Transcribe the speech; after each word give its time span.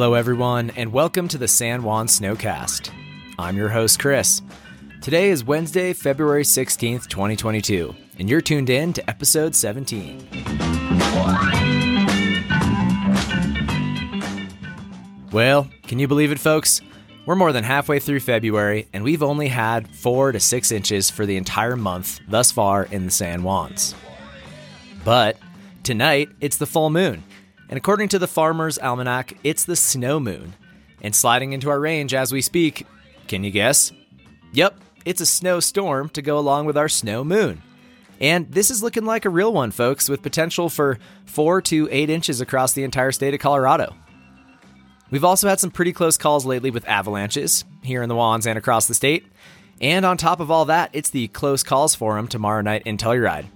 Hello, 0.00 0.14
everyone, 0.14 0.70
and 0.76 0.92
welcome 0.92 1.26
to 1.26 1.38
the 1.38 1.48
San 1.48 1.82
Juan 1.82 2.06
Snowcast. 2.06 2.92
I'm 3.36 3.56
your 3.56 3.68
host, 3.68 3.98
Chris. 3.98 4.42
Today 5.02 5.30
is 5.30 5.42
Wednesday, 5.42 5.92
February 5.92 6.44
16th, 6.44 7.08
2022, 7.08 7.92
and 8.20 8.30
you're 8.30 8.40
tuned 8.40 8.70
in 8.70 8.92
to 8.92 9.10
episode 9.10 9.56
17. 9.56 10.28
Well, 15.32 15.68
can 15.82 15.98
you 15.98 16.06
believe 16.06 16.30
it, 16.30 16.38
folks? 16.38 16.80
We're 17.26 17.34
more 17.34 17.50
than 17.52 17.64
halfway 17.64 17.98
through 17.98 18.20
February, 18.20 18.86
and 18.92 19.02
we've 19.02 19.24
only 19.24 19.48
had 19.48 19.88
four 19.88 20.30
to 20.30 20.38
six 20.38 20.70
inches 20.70 21.10
for 21.10 21.26
the 21.26 21.36
entire 21.36 21.74
month 21.74 22.20
thus 22.28 22.52
far 22.52 22.84
in 22.84 23.06
the 23.06 23.10
San 23.10 23.40
Juans. 23.40 23.96
But 25.04 25.38
tonight, 25.82 26.28
it's 26.40 26.58
the 26.58 26.66
full 26.66 26.90
moon, 26.90 27.24
and 27.68 27.76
according 27.76 28.08
to 28.08 28.18
the 28.18 28.26
Farmer's 28.26 28.78
Almanac, 28.78 29.36
it's 29.44 29.64
the 29.64 29.76
snow 29.76 30.18
moon. 30.18 30.54
And 31.02 31.14
sliding 31.14 31.52
into 31.52 31.70
our 31.70 31.78
range 31.78 32.14
as 32.14 32.32
we 32.32 32.42
speak, 32.42 32.86
can 33.28 33.44
you 33.44 33.50
guess? 33.50 33.92
Yep, 34.52 34.80
it's 35.04 35.20
a 35.20 35.26
snowstorm 35.26 36.08
to 36.10 36.22
go 36.22 36.38
along 36.38 36.66
with 36.66 36.76
our 36.76 36.88
snow 36.88 37.22
moon. 37.24 37.62
And 38.20 38.50
this 38.50 38.70
is 38.70 38.82
looking 38.82 39.04
like 39.04 39.24
a 39.24 39.30
real 39.30 39.52
one, 39.52 39.70
folks, 39.70 40.08
with 40.08 40.22
potential 40.22 40.68
for 40.68 40.98
4 41.26 41.62
to 41.62 41.88
8 41.90 42.10
inches 42.10 42.40
across 42.40 42.72
the 42.72 42.82
entire 42.82 43.12
state 43.12 43.34
of 43.34 43.40
Colorado. 43.40 43.94
We've 45.10 45.24
also 45.24 45.48
had 45.48 45.60
some 45.60 45.70
pretty 45.70 45.92
close 45.92 46.16
calls 46.16 46.44
lately 46.44 46.70
with 46.70 46.86
avalanches 46.88 47.64
here 47.82 48.02
in 48.02 48.08
the 48.08 48.14
Juans 48.14 48.46
and 48.46 48.58
across 48.58 48.86
the 48.86 48.94
state. 48.94 49.26
And 49.80 50.04
on 50.04 50.16
top 50.16 50.40
of 50.40 50.50
all 50.50 50.64
that, 50.64 50.90
it's 50.92 51.10
the 51.10 51.28
Close 51.28 51.62
Calls 51.62 51.94
Forum 51.94 52.26
tomorrow 52.26 52.60
night 52.60 52.82
in 52.84 52.96
Telluride. 52.96 53.46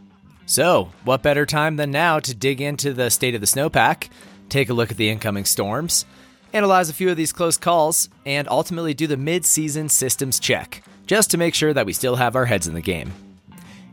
So, 0.47 0.91
what 1.05 1.23
better 1.23 1.47
time 1.47 1.77
than 1.77 1.91
now 1.91 2.19
to 2.21 2.35
dig 2.35 2.61
into 2.61 2.93
the 2.93 3.11
state 3.11 3.35
of 3.35 3.41
the 3.41 3.47
snowpack, 3.47 4.09
take 4.49 4.69
a 4.69 4.75
look 4.75 4.91
at 4.91 4.97
the 4.97 5.09
incoming 5.09 5.45
storms, 5.45 6.05
analyze 6.53 6.89
a 6.91 6.95
few 6.95 7.11
of 7.11 7.17
these 7.17 7.33
close 7.33 7.57
calls, 7.57 8.09
and 8.27 8.49
ultimately 8.49 8.95
do 8.95 9.07
the 9.07 9.17
mid 9.17 9.45
season 9.45 9.89
systems 9.89 10.39
check, 10.39 10.83
just 11.07 11.31
to 11.31 11.39
make 11.39 11.55
sure 11.55 11.73
that 11.73 11.87
we 11.87 11.93
still 11.93 12.17
have 12.17 12.37
our 12.37 12.47
heads 12.47 12.67
in 12.67 12.75
the 12.75 12.81
game. 12.81 13.13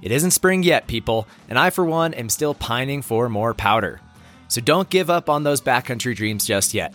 It 0.01 0.11
isn't 0.11 0.31
spring 0.31 0.63
yet, 0.63 0.87
people, 0.87 1.27
and 1.49 1.59
I, 1.59 1.69
for 1.69 1.85
one, 1.85 2.13
am 2.13 2.29
still 2.29 2.53
pining 2.53 3.01
for 3.01 3.29
more 3.29 3.53
powder. 3.53 4.01
So 4.47 4.61
don't 4.61 4.89
give 4.89 5.09
up 5.09 5.29
on 5.29 5.43
those 5.43 5.61
backcountry 5.61 6.15
dreams 6.15 6.45
just 6.45 6.73
yet. 6.73 6.93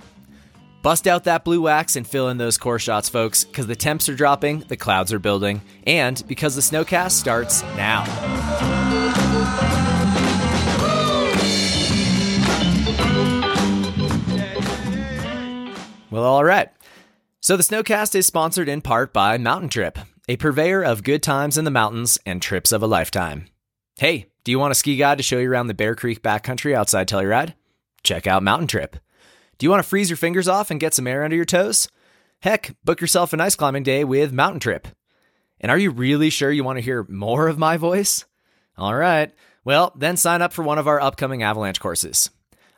Bust 0.83 1.07
out 1.07 1.25
that 1.25 1.45
blue 1.45 1.63
wax 1.63 1.97
and 1.97 2.07
fill 2.07 2.29
in 2.29 2.37
those 2.37 2.59
core 2.59 2.79
shots, 2.79 3.09
folks, 3.09 3.45
because 3.45 3.67
the 3.67 3.77
temps 3.77 4.09
are 4.09 4.15
dropping, 4.15 4.61
the 4.69 4.77
clouds 4.77 5.13
are 5.13 5.19
building, 5.19 5.63
and 5.87 6.23
because 6.27 6.55
the 6.57 6.61
snowcast 6.61 7.13
starts 7.13 7.63
now. 7.77 8.84
Well, 16.15 16.23
all 16.23 16.45
right. 16.45 16.69
So 17.41 17.57
the 17.57 17.65
Snowcast 17.65 18.15
is 18.15 18.25
sponsored 18.25 18.69
in 18.69 18.83
part 18.83 19.13
by 19.13 19.37
Mountain 19.37 19.71
Trip, 19.71 19.99
a 20.29 20.37
purveyor 20.37 20.81
of 20.81 21.03
good 21.03 21.25
times 21.25 21.59
in 21.59 21.65
the 21.65 21.73
mountains 21.73 22.21
and 22.25 22.41
trips 22.41 22.71
of 22.71 22.85
a 22.85 22.87
lifetime. 22.87 23.47
Hey, 23.99 24.27
do 24.45 24.53
you 24.53 24.61
want 24.61 24.71
a 24.71 24.77
ski 24.77 24.95
guide 24.95 25.19
to 25.19 25.25
show 25.25 25.39
you 25.39 25.51
around 25.51 25.67
the 25.67 25.75
Bear 25.75 25.97
Creek 25.97 26.23
backcountry 26.23 26.73
outside 26.73 27.09
Telluride? 27.09 27.55
Check 28.05 28.29
out 28.29 28.45
Mountain 28.45 28.69
Trip. 28.69 28.95
Do 29.59 29.67
you 29.67 29.71
want 29.71 29.83
to 29.83 29.89
freeze 29.89 30.09
your 30.09 30.17
fingers 30.17 30.47
off 30.47 30.71
and 30.71 30.79
get 30.79 30.95
some 30.95 31.09
air 31.09 31.25
under 31.25 31.35
your 31.35 31.45
toes? 31.45 31.89
Heck, 32.43 32.77
book 32.85 33.01
yourself 33.01 33.33
an 33.33 33.41
ice 33.41 33.57
climbing 33.57 33.83
day 33.83 34.05
with 34.05 34.33
Mountain 34.33 34.61
Trip. 34.61 34.87
And 35.61 35.69
are 35.69 35.79
you 35.79 35.91
really 35.91 36.31
sure 36.31 36.53
you 36.53 36.63
want 36.63 36.77
to 36.77 36.85
hear 36.85 37.05
more 37.09 37.49
of 37.49 37.59
my 37.59 37.77
voice? 37.77 38.25
All 38.79 38.95
right. 38.95 39.35
Well, 39.65 39.93
then 39.97 40.17
sign 40.17 40.43
up 40.43 40.53
for 40.53 40.63
one 40.63 40.79
of 40.79 40.87
our 40.87 41.01
upcoming 41.01 41.43
avalanche 41.43 41.81
courses. 41.81 42.31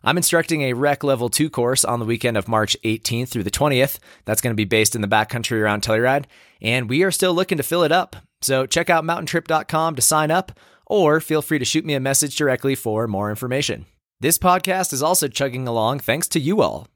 I'm 0.07 0.17
instructing 0.17 0.63
a 0.63 0.73
Rec 0.73 1.03
Level 1.03 1.29
2 1.29 1.51
course 1.51 1.85
on 1.85 1.99
the 1.99 2.07
weekend 2.07 2.37
of 2.37 2.47
March 2.47 2.77
18th 2.85 3.29
through 3.29 3.43
the 3.43 3.51
20th. 3.51 3.99
That's 4.25 4.41
going 4.41 4.53
to 4.53 4.57
be 4.57 4.65
based 4.65 4.95
in 4.95 5.01
the 5.01 5.09
backcountry 5.09 5.61
around 5.61 5.83
Telluride, 5.83 6.27
and 6.63 6.89
we 6.89 7.03
are 7.03 7.11
still 7.11 7.35
looking 7.35 7.59
to 7.59 7.65
fill 7.65 7.83
it 7.83 7.91
up. 7.91 8.15
So 8.41 8.67
check 8.67 8.89
out 8.89 9.03
mountaintrip.com 9.03 9.97
to 9.97 10.03
sign 10.03 10.31
up, 10.31 10.53
or 10.87 11.19
feel 11.19 11.43
free 11.43 11.59
to 11.59 11.65
shoot 11.65 11.85
me 11.85 11.95
a 11.95 11.99
message 11.99 12.37
directly 12.37 12.77
for 12.77 13.09
more 13.09 13.31
information. 13.31 13.85
This 14.21 14.39
podcast 14.39 14.93
is 14.93 15.03
also 15.03 15.27
chugging 15.27 15.67
along 15.67 15.99
thanks 15.99 16.29
to 16.29 16.39
you 16.39 16.63
all. 16.63 16.87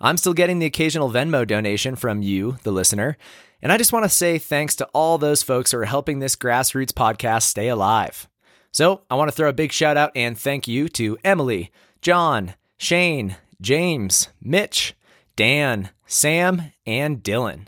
I'm 0.00 0.16
still 0.16 0.34
getting 0.34 0.58
the 0.58 0.66
occasional 0.66 1.12
Venmo 1.12 1.46
donation 1.46 1.94
from 1.94 2.22
you, 2.22 2.58
the 2.64 2.72
listener, 2.72 3.16
and 3.62 3.70
I 3.70 3.78
just 3.78 3.92
want 3.92 4.04
to 4.04 4.08
say 4.08 4.36
thanks 4.36 4.74
to 4.76 4.86
all 4.86 5.16
those 5.16 5.44
folks 5.44 5.70
who 5.70 5.78
are 5.78 5.84
helping 5.84 6.18
this 6.18 6.34
grassroots 6.34 6.90
podcast 6.90 7.44
stay 7.44 7.68
alive. 7.68 8.28
So 8.72 9.02
I 9.08 9.14
want 9.14 9.30
to 9.30 9.36
throw 9.36 9.48
a 9.48 9.52
big 9.52 9.70
shout 9.70 9.96
out 9.96 10.10
and 10.16 10.36
thank 10.36 10.66
you 10.66 10.88
to 10.90 11.18
Emily, 11.24 11.70
John, 12.00 12.54
Shane, 12.76 13.36
James, 13.60 14.28
Mitch, 14.40 14.94
Dan, 15.36 15.90
Sam, 16.06 16.72
and 16.86 17.22
Dylan. 17.22 17.66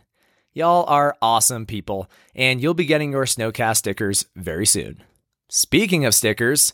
Y'all 0.52 0.84
are 0.88 1.16
awesome 1.20 1.66
people, 1.66 2.10
and 2.34 2.60
you'll 2.60 2.74
be 2.74 2.84
getting 2.84 3.12
your 3.12 3.24
Snowcast 3.24 3.78
stickers 3.78 4.26
very 4.36 4.66
soon. 4.66 5.02
Speaking 5.48 6.04
of 6.04 6.14
stickers, 6.14 6.72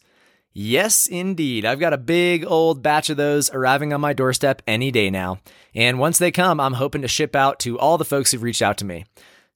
yes, 0.53 1.07
indeed, 1.07 1.65
I've 1.65 1.81
got 1.81 1.93
a 1.93 1.99
big 1.99 2.45
old 2.47 2.83
batch 2.83 3.09
of 3.11 3.17
those 3.17 3.51
arriving 3.51 3.93
on 3.93 4.01
my 4.01 4.13
doorstep 4.13 4.61
any 4.67 4.91
day 4.91 5.11
now. 5.11 5.39
And 5.75 5.99
once 5.99 6.19
they 6.19 6.31
come, 6.31 6.61
I'm 6.61 6.75
hoping 6.75 7.03
to 7.03 7.09
ship 7.09 7.35
out 7.35 7.59
to 7.61 7.79
all 7.79 7.97
the 7.97 8.05
folks 8.05 8.33
who've 8.33 8.43
reached 8.43 8.63
out 8.63 8.79
to 8.79 8.85
me. 8.85 9.07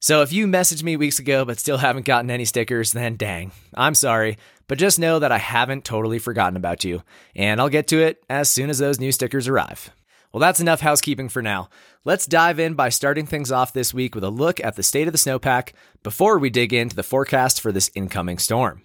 So 0.02 0.22
if 0.22 0.32
you 0.32 0.46
messaged 0.46 0.82
me 0.82 0.96
weeks 0.96 1.18
ago 1.18 1.44
but 1.44 1.58
still 1.58 1.76
haven't 1.76 2.06
gotten 2.06 2.30
any 2.30 2.46
stickers, 2.46 2.92
then 2.92 3.16
dang, 3.16 3.52
I'm 3.74 3.94
sorry. 3.94 4.38
But 4.66 4.78
just 4.78 4.98
know 4.98 5.18
that 5.18 5.30
I 5.30 5.36
haven't 5.36 5.84
totally 5.84 6.18
forgotten 6.18 6.56
about 6.56 6.84
you, 6.84 7.02
and 7.36 7.60
I'll 7.60 7.68
get 7.68 7.88
to 7.88 7.98
it 7.98 8.24
as 8.30 8.48
soon 8.48 8.70
as 8.70 8.78
those 8.78 8.98
new 8.98 9.12
stickers 9.12 9.46
arrive. 9.46 9.90
Well, 10.32 10.40
that's 10.40 10.60
enough 10.60 10.80
housekeeping 10.80 11.28
for 11.28 11.42
now. 11.42 11.68
Let's 12.02 12.24
dive 12.24 12.58
in 12.58 12.74
by 12.74 12.88
starting 12.88 13.26
things 13.26 13.52
off 13.52 13.74
this 13.74 13.92
week 13.92 14.14
with 14.14 14.24
a 14.24 14.30
look 14.30 14.58
at 14.60 14.76
the 14.76 14.82
state 14.82 15.06
of 15.06 15.12
the 15.12 15.18
snowpack 15.18 15.74
before 16.02 16.38
we 16.38 16.48
dig 16.48 16.72
into 16.72 16.96
the 16.96 17.02
forecast 17.02 17.60
for 17.60 17.70
this 17.70 17.90
incoming 17.94 18.38
storm. 18.38 18.80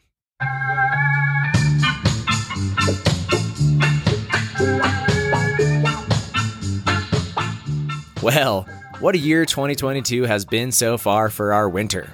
Well, 8.21 8.67
what 8.99 9.15
a 9.15 9.19
year 9.19 9.45
2022 9.45 10.23
has 10.23 10.45
been 10.45 10.71
so 10.71 10.97
far 10.97 11.29
for 11.29 11.53
our 11.53 11.67
winter. 11.67 12.13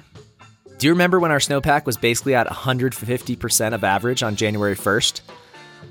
Do 0.78 0.88
you 0.88 0.92
remember 0.92 1.20
when 1.20 1.30
our 1.30 1.38
snowpack 1.38 1.86
was 1.86 1.96
basically 1.96 2.34
at 2.34 2.48
150% 2.48 3.74
of 3.74 3.84
average 3.84 4.22
on 4.22 4.34
January 4.34 4.74
1st? 4.74 5.20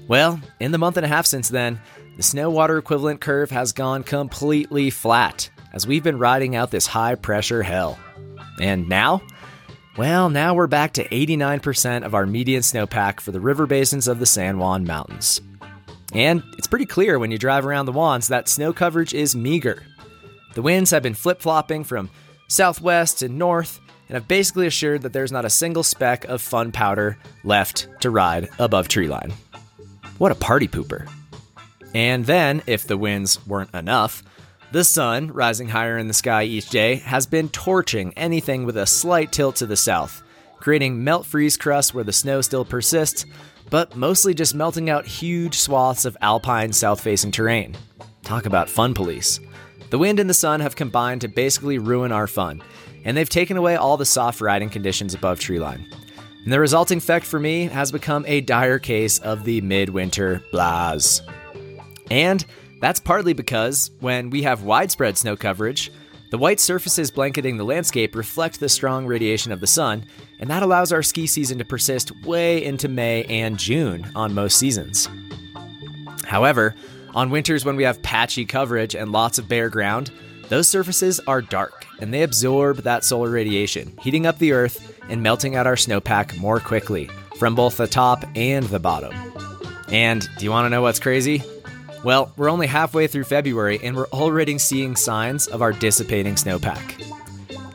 Well, 0.07 0.41
in 0.59 0.72
the 0.72 0.78
month 0.78 0.97
and 0.97 1.06
a 1.06 1.09
half 1.09 1.25
since 1.25 1.47
then, 1.47 1.79
the 2.18 2.24
snow 2.24 2.50
water 2.50 2.78
equivalent 2.78 3.22
curve 3.22 3.52
has 3.52 3.72
gone 3.72 4.03
completely 4.03 4.90
flat 4.90 5.50
as 5.72 5.88
we've 5.88 6.03
been 6.03 6.19
riding 6.19 6.56
out 6.57 6.72
this 6.72 6.88
high 6.88 7.16
pressure 7.16 7.63
hell. 7.63 7.97
And 8.59 8.90
now? 8.90 9.22
Well, 9.97 10.29
now 10.29 10.53
we're 10.53 10.68
back 10.68 10.94
to 10.94 11.08
89% 11.08 12.03
of 12.03 12.13
our 12.13 12.25
median 12.25 12.62
snowpack 12.62 13.22
for 13.22 13.31
the 13.31 13.40
river 13.40 13.66
basins 13.66 14.09
of 14.09 14.19
the 14.19 14.25
San 14.25 14.58
Juan 14.58 14.84
Mountains. 14.84 15.40
And 16.13 16.44
it's 16.58 16.68
pretty 16.68 16.85
clear 16.85 17.18
when 17.18 17.31
you 17.31 17.38
drive 17.38 17.66
around 17.66 17.85
the 17.85 17.94
Juans 17.94 18.28
that 18.28 18.50
snow 18.50 18.73
coverage 18.73 19.13
is 19.13 19.35
meager. 19.35 19.84
The 20.54 20.62
winds 20.62 20.92
have 20.92 21.04
been 21.04 21.14
flip 21.14 21.42
flopping 21.42 21.84
from 21.84 22.10
southwest 22.48 23.20
to 23.20 23.30
north 23.30 23.80
and 24.08 24.16
have 24.16 24.28
basically 24.28 24.68
assured 24.68 25.04
that 25.04 25.14
there's 25.14 25.32
not 25.32 25.46
a 25.46 25.50
single 25.50 25.84
speck 25.84 26.26
of 26.26 26.42
fun 26.42 26.72
powder 26.72 27.18
left 27.44 27.88
to 28.02 28.10
ride 28.10 28.50
above 28.60 28.88
treeline. 28.90 29.32
What 30.18 30.32
a 30.32 30.36
party 30.36 30.68
pooper. 30.68 31.10
And 31.94 32.26
then, 32.26 32.62
if 32.68 32.86
the 32.86 32.98
winds 32.98 33.46
weren't 33.48 33.74
enough, 33.74 34.24
the 34.72 34.84
sun, 34.84 35.32
rising 35.32 35.68
higher 35.70 35.98
in 35.98 36.08
the 36.08 36.14
sky 36.14 36.44
each 36.44 36.70
day, 36.70 36.96
has 36.96 37.26
been 37.26 37.50
torching 37.50 38.14
anything 38.16 38.66
with 38.66 38.78
a 38.78 38.86
slight 38.86 39.32
tilt 39.32 39.58
to 39.58 39.66
the 39.66 39.76
south, 39.76 40.24
creating 40.59 41.04
melt 41.04 41.26
freeze 41.26 41.58
crust 41.58 41.94
where 41.94 42.04
the 42.04 42.14
snow 42.14 42.42
still 42.42 42.64
persists, 42.64 43.26
but 43.70 43.96
mostly 43.96 44.34
just 44.34 44.56
melting 44.56 44.90
out 44.90 45.06
huge 45.06 45.56
swaths 45.56 46.06
of 46.06 46.16
alpine 46.22 46.72
south 46.72 47.02
facing 47.02 47.32
terrain. 47.32 47.76
Talk 48.24 48.46
about 48.46 48.70
fun 48.70 48.94
police. 48.94 49.40
The 49.91 49.99
wind 49.99 50.22
and 50.22 50.29
the 50.29 50.34
sun 50.34 50.61
have 50.61 50.78
combined 50.78 51.20
to 51.22 51.28
basically 51.28 51.78
ruin 51.78 52.14
our 52.14 52.26
fun, 52.26 52.64
and 53.03 53.16
they've 53.16 53.28
taken 53.28 53.58
away 53.58 53.76
all 53.76 53.97
the 53.97 54.05
soft 54.05 54.40
riding 54.40 54.70
conditions 54.70 55.14
above 55.14 55.40
treeline. 55.40 55.85
And 56.46 56.53
the 56.53 56.61
resulting 56.61 56.99
effect 56.99 57.26
for 57.26 57.41
me 57.41 57.66
has 57.66 57.91
become 57.91 58.23
a 58.26 58.40
dire 58.40 58.79
case 58.79 59.20
of 59.20 59.43
the 59.43 59.59
midwinter 59.59 60.41
blahs. 60.53 61.22
And 62.09 62.46
that's 62.79 63.02
partly 63.02 63.34
because 63.34 63.91
when 63.99 64.29
we 64.29 64.43
have 64.43 64.64
widespread 64.64 65.17
snow 65.17 65.35
coverage, 65.35 65.91
the 66.29 66.37
white 66.37 66.61
surfaces 66.61 67.11
blanketing 67.11 67.58
the 67.58 67.66
landscape 67.66 68.16
reflect 68.16 68.61
the 68.61 68.70
strong 68.70 69.05
radiation 69.05 69.52
of 69.52 69.59
the 69.59 69.67
sun, 69.67 70.05
and 70.40 70.49
that 70.49 70.64
allows 70.64 70.94
our 70.94 71.03
ski 71.03 71.28
season 71.28 71.58
to 71.58 71.66
persist 71.66 72.14
way 72.26 72.64
into 72.64 72.87
May 72.87 73.26
and 73.26 73.58
June 73.58 74.09
on 74.16 74.34
most 74.34 74.58
seasons. 74.58 75.09
However, 76.23 76.76
on 77.13 77.29
winters, 77.29 77.66
when 77.66 77.75
we 77.75 77.84
have 77.84 78.02
patchy 78.02 78.46
coverage 78.46 78.96
and 78.96 79.11
lots 79.11 79.37
of 79.37 79.47
bare 79.47 79.69
ground, 79.69 80.11
those 80.49 80.67
surfaces 80.67 81.19
are 81.28 81.41
dark 81.41 81.85
and 81.99 82.13
they 82.13 82.23
absorb 82.23 82.78
that 82.78 83.03
solar 83.03 83.29
radiation, 83.29 83.97
heating 84.02 84.25
up 84.25 84.37
the 84.37 84.53
earth 84.53 84.99
and 85.09 85.22
melting 85.22 85.55
out 85.55 85.67
our 85.67 85.75
snowpack 85.75 86.37
more 86.37 86.59
quickly 86.59 87.09
from 87.37 87.55
both 87.55 87.78
the 87.78 87.87
top 87.87 88.23
and 88.35 88.66
the 88.66 88.79
bottom. 88.79 89.13
And 89.90 90.28
do 90.37 90.46
you 90.46 90.52
want 90.52 90.66
to 90.66 90.69
know 90.69 90.81
what's 90.81 90.99
crazy? 90.99 91.43
Well, 92.03 92.31
we're 92.37 92.49
only 92.49 92.67
halfway 92.67 93.08
through 93.08 93.25
February 93.25 93.79
and 93.84 93.96
we're 93.96 94.08
already 94.08 94.58
seeing 94.58 94.96
signs 94.96 95.47
of 95.47 95.61
our 95.61 95.73
dissipating 95.73 96.35
snowpack. 96.35 96.97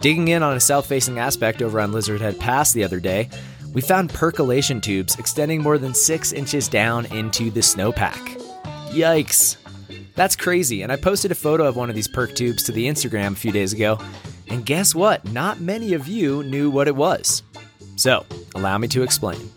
Digging 0.01 0.29
in 0.29 0.43
on 0.43 0.57
a 0.57 0.61
south 0.61 0.87
facing 0.87 1.19
aspect 1.19 1.63
over 1.63 1.81
on 1.81 1.93
Lizard 1.93 2.21
Head 2.21 2.39
Pass 2.39 2.73
the 2.73 2.85
other 2.85 3.01
day, 3.01 3.29
we 3.73 3.81
found 3.83 4.11
percolation 4.11 4.81
tubes 4.81 5.19
extending 5.19 5.63
more 5.63 5.79
than 5.79 5.95
six 5.95 6.33
inches 6.33 6.69
down 6.69 7.07
into 7.07 7.51
the 7.51 7.61
snowpack. 7.61 8.46
Yikes! 8.91 9.57
That's 10.15 10.37
crazy, 10.37 10.83
and 10.83 10.91
I 10.91 10.97
posted 10.97 11.31
a 11.31 11.35
photo 11.35 11.67
of 11.67 11.77
one 11.77 11.91
of 11.91 11.95
these 11.95 12.09
perk 12.09 12.35
tubes 12.35 12.63
to 12.65 12.73
the 12.73 12.87
Instagram 12.87 13.33
a 13.33 13.37
few 13.37 13.53
days 13.53 13.73
ago, 13.73 13.99
and 14.49 14.65
guess 14.65 14.95
what? 14.95 15.25
Not 15.33 15.61
many 15.61 15.93
of 15.93 16.09
you 16.09 16.43
knew 16.45 16.71
what 16.71 16.89
it 16.89 16.97
was. 16.97 17.43
So, 17.97 18.25
allow 18.55 18.79
me 18.79 18.89
to 18.89 19.03
explain. 19.03 19.51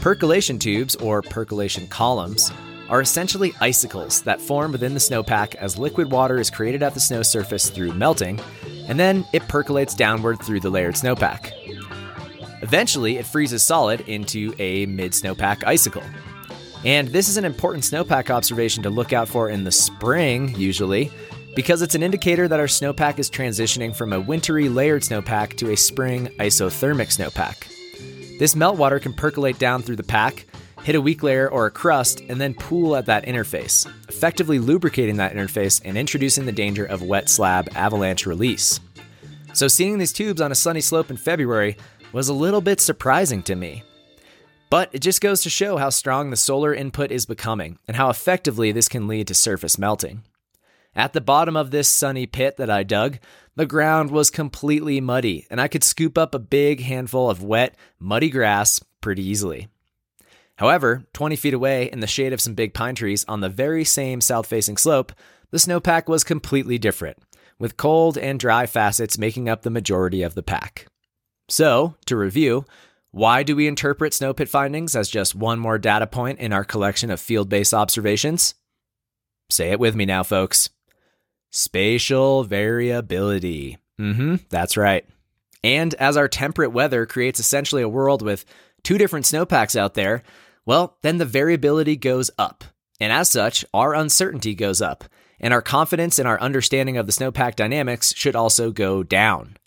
Percolation 0.00 0.58
tubes, 0.58 0.96
or 0.96 1.22
percolation 1.22 1.86
columns, 1.88 2.50
are 2.88 3.00
essentially 3.00 3.54
icicles 3.60 4.22
that 4.22 4.40
form 4.40 4.72
within 4.72 4.94
the 4.94 5.00
snowpack 5.00 5.54
as 5.56 5.78
liquid 5.78 6.10
water 6.10 6.38
is 6.38 6.50
created 6.50 6.82
at 6.82 6.94
the 6.94 7.00
snow 7.00 7.22
surface 7.22 7.70
through 7.70 7.92
melting, 7.92 8.40
and 8.88 8.98
then 8.98 9.24
it 9.32 9.46
percolates 9.48 9.94
downward 9.94 10.40
through 10.40 10.60
the 10.60 10.70
layered 10.70 10.94
snowpack. 10.94 11.52
Eventually, 12.62 13.18
it 13.18 13.26
freezes 13.26 13.62
solid 13.62 14.00
into 14.08 14.54
a 14.58 14.86
mid 14.86 15.12
snowpack 15.12 15.64
icicle. 15.64 16.02
And 16.84 17.08
this 17.08 17.28
is 17.28 17.36
an 17.36 17.44
important 17.44 17.84
snowpack 17.84 18.30
observation 18.30 18.82
to 18.84 18.90
look 18.90 19.12
out 19.12 19.28
for 19.28 19.50
in 19.50 19.64
the 19.64 19.72
spring, 19.72 20.54
usually, 20.56 21.10
because 21.56 21.82
it's 21.82 21.96
an 21.96 22.04
indicator 22.04 22.46
that 22.46 22.60
our 22.60 22.66
snowpack 22.66 23.18
is 23.18 23.28
transitioning 23.28 23.94
from 23.94 24.12
a 24.12 24.20
wintry 24.20 24.68
layered 24.68 25.02
snowpack 25.02 25.56
to 25.56 25.72
a 25.72 25.76
spring 25.76 26.28
isothermic 26.38 27.08
snowpack. 27.08 27.68
This 28.38 28.54
meltwater 28.54 29.02
can 29.02 29.12
percolate 29.12 29.58
down 29.58 29.82
through 29.82 29.96
the 29.96 30.04
pack, 30.04 30.46
hit 30.84 30.94
a 30.94 31.00
weak 31.00 31.24
layer 31.24 31.48
or 31.48 31.66
a 31.66 31.70
crust, 31.72 32.20
and 32.28 32.40
then 32.40 32.54
pool 32.54 32.94
at 32.94 33.06
that 33.06 33.26
interface, 33.26 33.84
effectively 34.08 34.60
lubricating 34.60 35.16
that 35.16 35.34
interface 35.34 35.82
and 35.84 35.98
introducing 35.98 36.46
the 36.46 36.52
danger 36.52 36.84
of 36.84 37.02
wet 37.02 37.28
slab 37.28 37.68
avalanche 37.74 38.24
release. 38.24 38.78
So, 39.52 39.66
seeing 39.66 39.98
these 39.98 40.12
tubes 40.12 40.40
on 40.40 40.52
a 40.52 40.54
sunny 40.54 40.80
slope 40.80 41.10
in 41.10 41.16
February 41.16 41.76
was 42.12 42.28
a 42.28 42.34
little 42.34 42.60
bit 42.60 42.80
surprising 42.80 43.42
to 43.42 43.56
me. 43.56 43.82
But 44.70 44.90
it 44.92 45.00
just 45.00 45.20
goes 45.20 45.42
to 45.42 45.50
show 45.50 45.76
how 45.78 45.90
strong 45.90 46.30
the 46.30 46.36
solar 46.36 46.74
input 46.74 47.10
is 47.10 47.26
becoming 47.26 47.78
and 47.86 47.96
how 47.96 48.10
effectively 48.10 48.72
this 48.72 48.88
can 48.88 49.08
lead 49.08 49.28
to 49.28 49.34
surface 49.34 49.78
melting. 49.78 50.22
At 50.94 51.12
the 51.12 51.20
bottom 51.20 51.56
of 51.56 51.70
this 51.70 51.88
sunny 51.88 52.26
pit 52.26 52.56
that 52.56 52.70
I 52.70 52.82
dug, 52.82 53.18
the 53.54 53.66
ground 53.66 54.10
was 54.10 54.30
completely 54.30 55.00
muddy, 55.00 55.46
and 55.50 55.60
I 55.60 55.68
could 55.68 55.84
scoop 55.84 56.18
up 56.18 56.34
a 56.34 56.38
big 56.38 56.80
handful 56.80 57.30
of 57.30 57.42
wet, 57.42 57.76
muddy 57.98 58.30
grass 58.30 58.80
pretty 59.00 59.22
easily. 59.22 59.68
However, 60.56 61.04
20 61.12 61.36
feet 61.36 61.54
away 61.54 61.88
in 61.90 62.00
the 62.00 62.06
shade 62.06 62.32
of 62.32 62.40
some 62.40 62.54
big 62.54 62.74
pine 62.74 62.96
trees 62.96 63.24
on 63.28 63.40
the 63.40 63.48
very 63.48 63.84
same 63.84 64.20
south 64.20 64.46
facing 64.46 64.76
slope, 64.76 65.12
the 65.50 65.58
snowpack 65.58 66.08
was 66.08 66.24
completely 66.24 66.78
different, 66.78 67.18
with 67.58 67.76
cold 67.76 68.18
and 68.18 68.40
dry 68.40 68.66
facets 68.66 69.18
making 69.18 69.48
up 69.48 69.62
the 69.62 69.70
majority 69.70 70.22
of 70.22 70.34
the 70.34 70.42
pack. 70.42 70.86
So, 71.48 71.94
to 72.06 72.16
review, 72.16 72.64
why 73.18 73.42
do 73.42 73.56
we 73.56 73.66
interpret 73.66 74.14
snow 74.14 74.32
pit 74.32 74.48
findings 74.48 74.94
as 74.94 75.10
just 75.10 75.34
one 75.34 75.58
more 75.58 75.76
data 75.76 76.06
point 76.06 76.38
in 76.38 76.52
our 76.52 76.64
collection 76.64 77.10
of 77.10 77.18
field 77.18 77.48
based 77.48 77.74
observations? 77.74 78.54
Say 79.50 79.72
it 79.72 79.80
with 79.80 79.96
me 79.96 80.06
now, 80.06 80.22
folks. 80.22 80.70
Spatial 81.50 82.44
variability. 82.44 83.78
Mm 84.00 84.14
hmm, 84.14 84.36
that's 84.50 84.76
right. 84.76 85.04
And 85.64 85.94
as 85.94 86.16
our 86.16 86.28
temperate 86.28 86.70
weather 86.70 87.06
creates 87.06 87.40
essentially 87.40 87.82
a 87.82 87.88
world 87.88 88.22
with 88.22 88.44
two 88.84 88.98
different 88.98 89.26
snowpacks 89.26 89.74
out 89.74 89.94
there, 89.94 90.22
well, 90.64 90.96
then 91.02 91.18
the 91.18 91.24
variability 91.24 91.96
goes 91.96 92.30
up. 92.38 92.62
And 93.00 93.12
as 93.12 93.28
such, 93.28 93.64
our 93.74 93.94
uncertainty 93.94 94.54
goes 94.54 94.80
up, 94.80 95.02
and 95.40 95.52
our 95.52 95.62
confidence 95.62 96.20
in 96.20 96.26
our 96.28 96.40
understanding 96.40 96.96
of 96.96 97.06
the 97.06 97.12
snowpack 97.12 97.56
dynamics 97.56 98.14
should 98.14 98.36
also 98.36 98.70
go 98.70 99.02
down. 99.02 99.57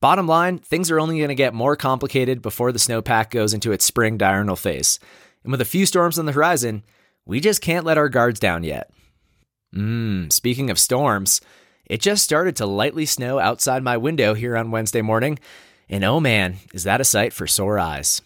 Bottom 0.00 0.28
line, 0.28 0.58
things 0.58 0.90
are 0.90 1.00
only 1.00 1.18
going 1.18 1.28
to 1.28 1.34
get 1.34 1.54
more 1.54 1.74
complicated 1.74 2.40
before 2.40 2.70
the 2.70 2.78
snowpack 2.78 3.30
goes 3.30 3.52
into 3.52 3.72
its 3.72 3.84
spring 3.84 4.16
diurnal 4.16 4.54
phase. 4.54 5.00
And 5.42 5.50
with 5.50 5.60
a 5.60 5.64
few 5.64 5.86
storms 5.86 6.18
on 6.18 6.26
the 6.26 6.32
horizon, 6.32 6.84
we 7.26 7.40
just 7.40 7.60
can't 7.60 7.84
let 7.84 7.98
our 7.98 8.08
guards 8.08 8.38
down 8.38 8.62
yet. 8.62 8.90
Mmm, 9.74 10.32
speaking 10.32 10.70
of 10.70 10.78
storms, 10.78 11.40
it 11.84 12.00
just 12.00 12.22
started 12.22 12.54
to 12.56 12.66
lightly 12.66 13.06
snow 13.06 13.40
outside 13.40 13.82
my 13.82 13.96
window 13.96 14.34
here 14.34 14.56
on 14.56 14.70
Wednesday 14.70 15.02
morning, 15.02 15.38
and 15.88 16.04
oh 16.04 16.20
man, 16.20 16.58
is 16.72 16.84
that 16.84 17.00
a 17.00 17.04
sight 17.04 17.32
for 17.32 17.46
sore 17.48 17.78
eyes. 17.78 18.22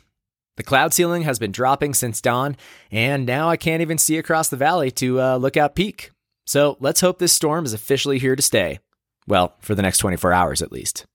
The 0.57 0.63
cloud 0.63 0.93
ceiling 0.93 1.23
has 1.23 1.39
been 1.39 1.53
dropping 1.53 1.95
since 1.95 2.21
dawn, 2.21 2.57
and 2.91 3.25
now 3.25 3.49
I 3.49 3.57
can't 3.57 3.81
even 3.81 3.97
see 3.97 4.19
across 4.19 4.51
the 4.51 4.57
valley 4.59 4.91
to 4.93 5.21
uh, 5.21 5.37
Lookout 5.37 5.75
Peak. 5.75 6.11
So 6.45 6.77
let's 6.81 7.01
hope 7.01 7.19
this 7.19 7.33
storm 7.33 7.65
is 7.65 7.73
officially 7.73 8.19
here 8.19 8.37
to 8.37 8.43
stay. 8.43 8.79
Well, 9.27 9.55
for 9.61 9.75
the 9.75 9.83
next 9.83 9.99
24 9.99 10.33
hours 10.33 10.61
at 10.61 10.73
least. 10.73 11.07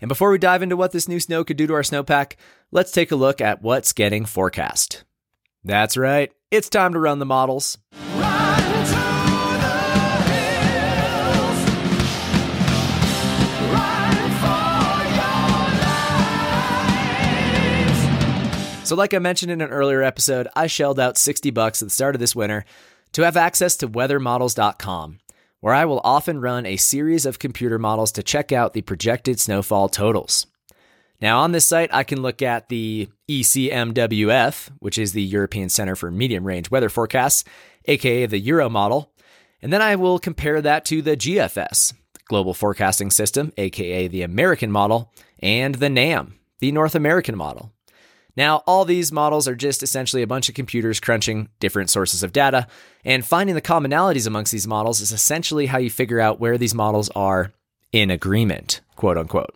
And 0.00 0.08
before 0.08 0.30
we 0.30 0.38
dive 0.38 0.62
into 0.62 0.76
what 0.76 0.92
this 0.92 1.08
new 1.08 1.20
snow 1.20 1.44
could 1.44 1.56
do 1.56 1.66
to 1.66 1.74
our 1.74 1.82
snowpack, 1.82 2.34
let's 2.70 2.90
take 2.90 3.12
a 3.12 3.16
look 3.16 3.40
at 3.40 3.62
what's 3.62 3.92
getting 3.92 4.24
forecast. 4.24 5.04
That's 5.62 5.96
right, 5.96 6.32
it's 6.50 6.70
time 6.70 6.94
to 6.94 6.98
run 6.98 7.18
the 7.18 7.26
models. 7.26 7.76
So, 18.90 18.96
like 18.96 19.14
I 19.14 19.20
mentioned 19.20 19.52
in 19.52 19.60
an 19.60 19.70
earlier 19.70 20.02
episode, 20.02 20.48
I 20.56 20.66
shelled 20.66 20.98
out 20.98 21.16
60 21.16 21.52
bucks 21.52 21.80
at 21.80 21.86
the 21.86 21.94
start 21.94 22.16
of 22.16 22.20
this 22.20 22.34
winter 22.34 22.64
to 23.12 23.22
have 23.22 23.36
access 23.36 23.76
to 23.76 23.88
weathermodels.com 23.88 25.19
where 25.60 25.74
I 25.74 25.84
will 25.84 26.00
often 26.04 26.40
run 26.40 26.66
a 26.66 26.76
series 26.76 27.26
of 27.26 27.38
computer 27.38 27.78
models 27.78 28.12
to 28.12 28.22
check 28.22 28.52
out 28.52 28.72
the 28.72 28.82
projected 28.82 29.38
snowfall 29.38 29.88
totals. 29.88 30.46
Now, 31.20 31.40
on 31.40 31.52
this 31.52 31.66
site, 31.66 31.92
I 31.92 32.02
can 32.02 32.22
look 32.22 32.40
at 32.40 32.68
the 32.68 33.08
ECMWF, 33.28 34.70
which 34.78 34.96
is 34.98 35.12
the 35.12 35.22
European 35.22 35.68
Center 35.68 35.94
for 35.94 36.10
Medium 36.10 36.44
Range 36.46 36.70
Weather 36.70 36.88
Forecasts, 36.88 37.44
aka 37.84 38.26
the 38.26 38.38
Euro 38.38 38.70
model, 38.70 39.12
and 39.60 39.72
then 39.72 39.82
I 39.82 39.96
will 39.96 40.18
compare 40.18 40.62
that 40.62 40.86
to 40.86 41.02
the 41.02 41.16
GFS, 41.16 41.92
Global 42.24 42.54
Forecasting 42.54 43.10
System, 43.10 43.52
aka 43.58 44.08
the 44.08 44.22
American 44.22 44.70
model, 44.70 45.12
and 45.40 45.74
the 45.74 45.90
NAM, 45.90 46.38
the 46.60 46.72
North 46.72 46.94
American 46.94 47.36
model. 47.36 47.72
Now, 48.40 48.62
all 48.66 48.86
these 48.86 49.12
models 49.12 49.46
are 49.46 49.54
just 49.54 49.82
essentially 49.82 50.22
a 50.22 50.26
bunch 50.26 50.48
of 50.48 50.54
computers 50.54 50.98
crunching 50.98 51.50
different 51.58 51.90
sources 51.90 52.22
of 52.22 52.32
data, 52.32 52.68
and 53.04 53.22
finding 53.22 53.54
the 53.54 53.60
commonalities 53.60 54.26
amongst 54.26 54.50
these 54.50 54.66
models 54.66 55.02
is 55.02 55.12
essentially 55.12 55.66
how 55.66 55.76
you 55.76 55.90
figure 55.90 56.20
out 56.20 56.40
where 56.40 56.56
these 56.56 56.74
models 56.74 57.10
are 57.10 57.52
in 57.92 58.10
agreement, 58.10 58.80
quote 58.96 59.18
unquote. 59.18 59.54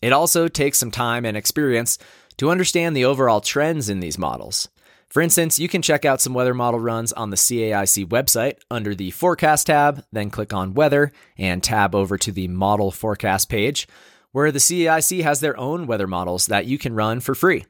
It 0.00 0.14
also 0.14 0.48
takes 0.48 0.78
some 0.78 0.90
time 0.90 1.26
and 1.26 1.36
experience 1.36 1.98
to 2.38 2.50
understand 2.50 2.96
the 2.96 3.04
overall 3.04 3.42
trends 3.42 3.90
in 3.90 4.00
these 4.00 4.16
models. 4.16 4.70
For 5.10 5.20
instance, 5.20 5.58
you 5.58 5.68
can 5.68 5.82
check 5.82 6.06
out 6.06 6.22
some 6.22 6.32
weather 6.32 6.54
model 6.54 6.80
runs 6.80 7.12
on 7.12 7.28
the 7.28 7.36
CAIC 7.36 8.06
website 8.06 8.54
under 8.70 8.94
the 8.94 9.10
Forecast 9.10 9.66
tab, 9.66 10.02
then 10.12 10.30
click 10.30 10.54
on 10.54 10.72
Weather 10.72 11.12
and 11.36 11.62
tab 11.62 11.94
over 11.94 12.16
to 12.16 12.32
the 12.32 12.48
Model 12.48 12.90
Forecast 12.90 13.50
page, 13.50 13.86
where 14.32 14.50
the 14.50 14.60
CAIC 14.60 15.22
has 15.22 15.40
their 15.40 15.58
own 15.58 15.86
weather 15.86 16.06
models 16.06 16.46
that 16.46 16.64
you 16.64 16.78
can 16.78 16.94
run 16.94 17.20
for 17.20 17.34
free. 17.34 17.66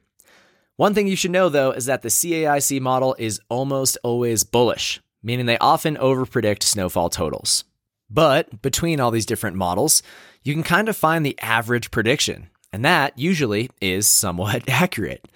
One 0.77 0.93
thing 0.93 1.07
you 1.07 1.15
should 1.15 1.31
know, 1.31 1.47
though, 1.47 1.71
is 1.71 1.85
that 1.85 2.01
the 2.01 2.09
CAIC 2.09 2.81
model 2.81 3.15
is 3.17 3.39
almost 3.49 3.97
always 4.03 4.43
bullish, 4.43 5.01
meaning 5.23 5.45
they 5.45 5.57
often 5.59 5.95
overpredict 5.95 6.63
snowfall 6.63 7.09
totals. 7.09 7.63
But 8.09 8.61
between 8.61 8.99
all 8.99 9.11
these 9.11 9.25
different 9.25 9.55
models, 9.55 10.03
you 10.43 10.53
can 10.53 10.63
kind 10.63 10.89
of 10.89 10.97
find 10.97 11.25
the 11.25 11.39
average 11.39 11.91
prediction, 11.91 12.49
and 12.73 12.83
that 12.83 13.17
usually 13.17 13.69
is 13.79 14.05
somewhat 14.05 14.63
accurate. 14.69 15.27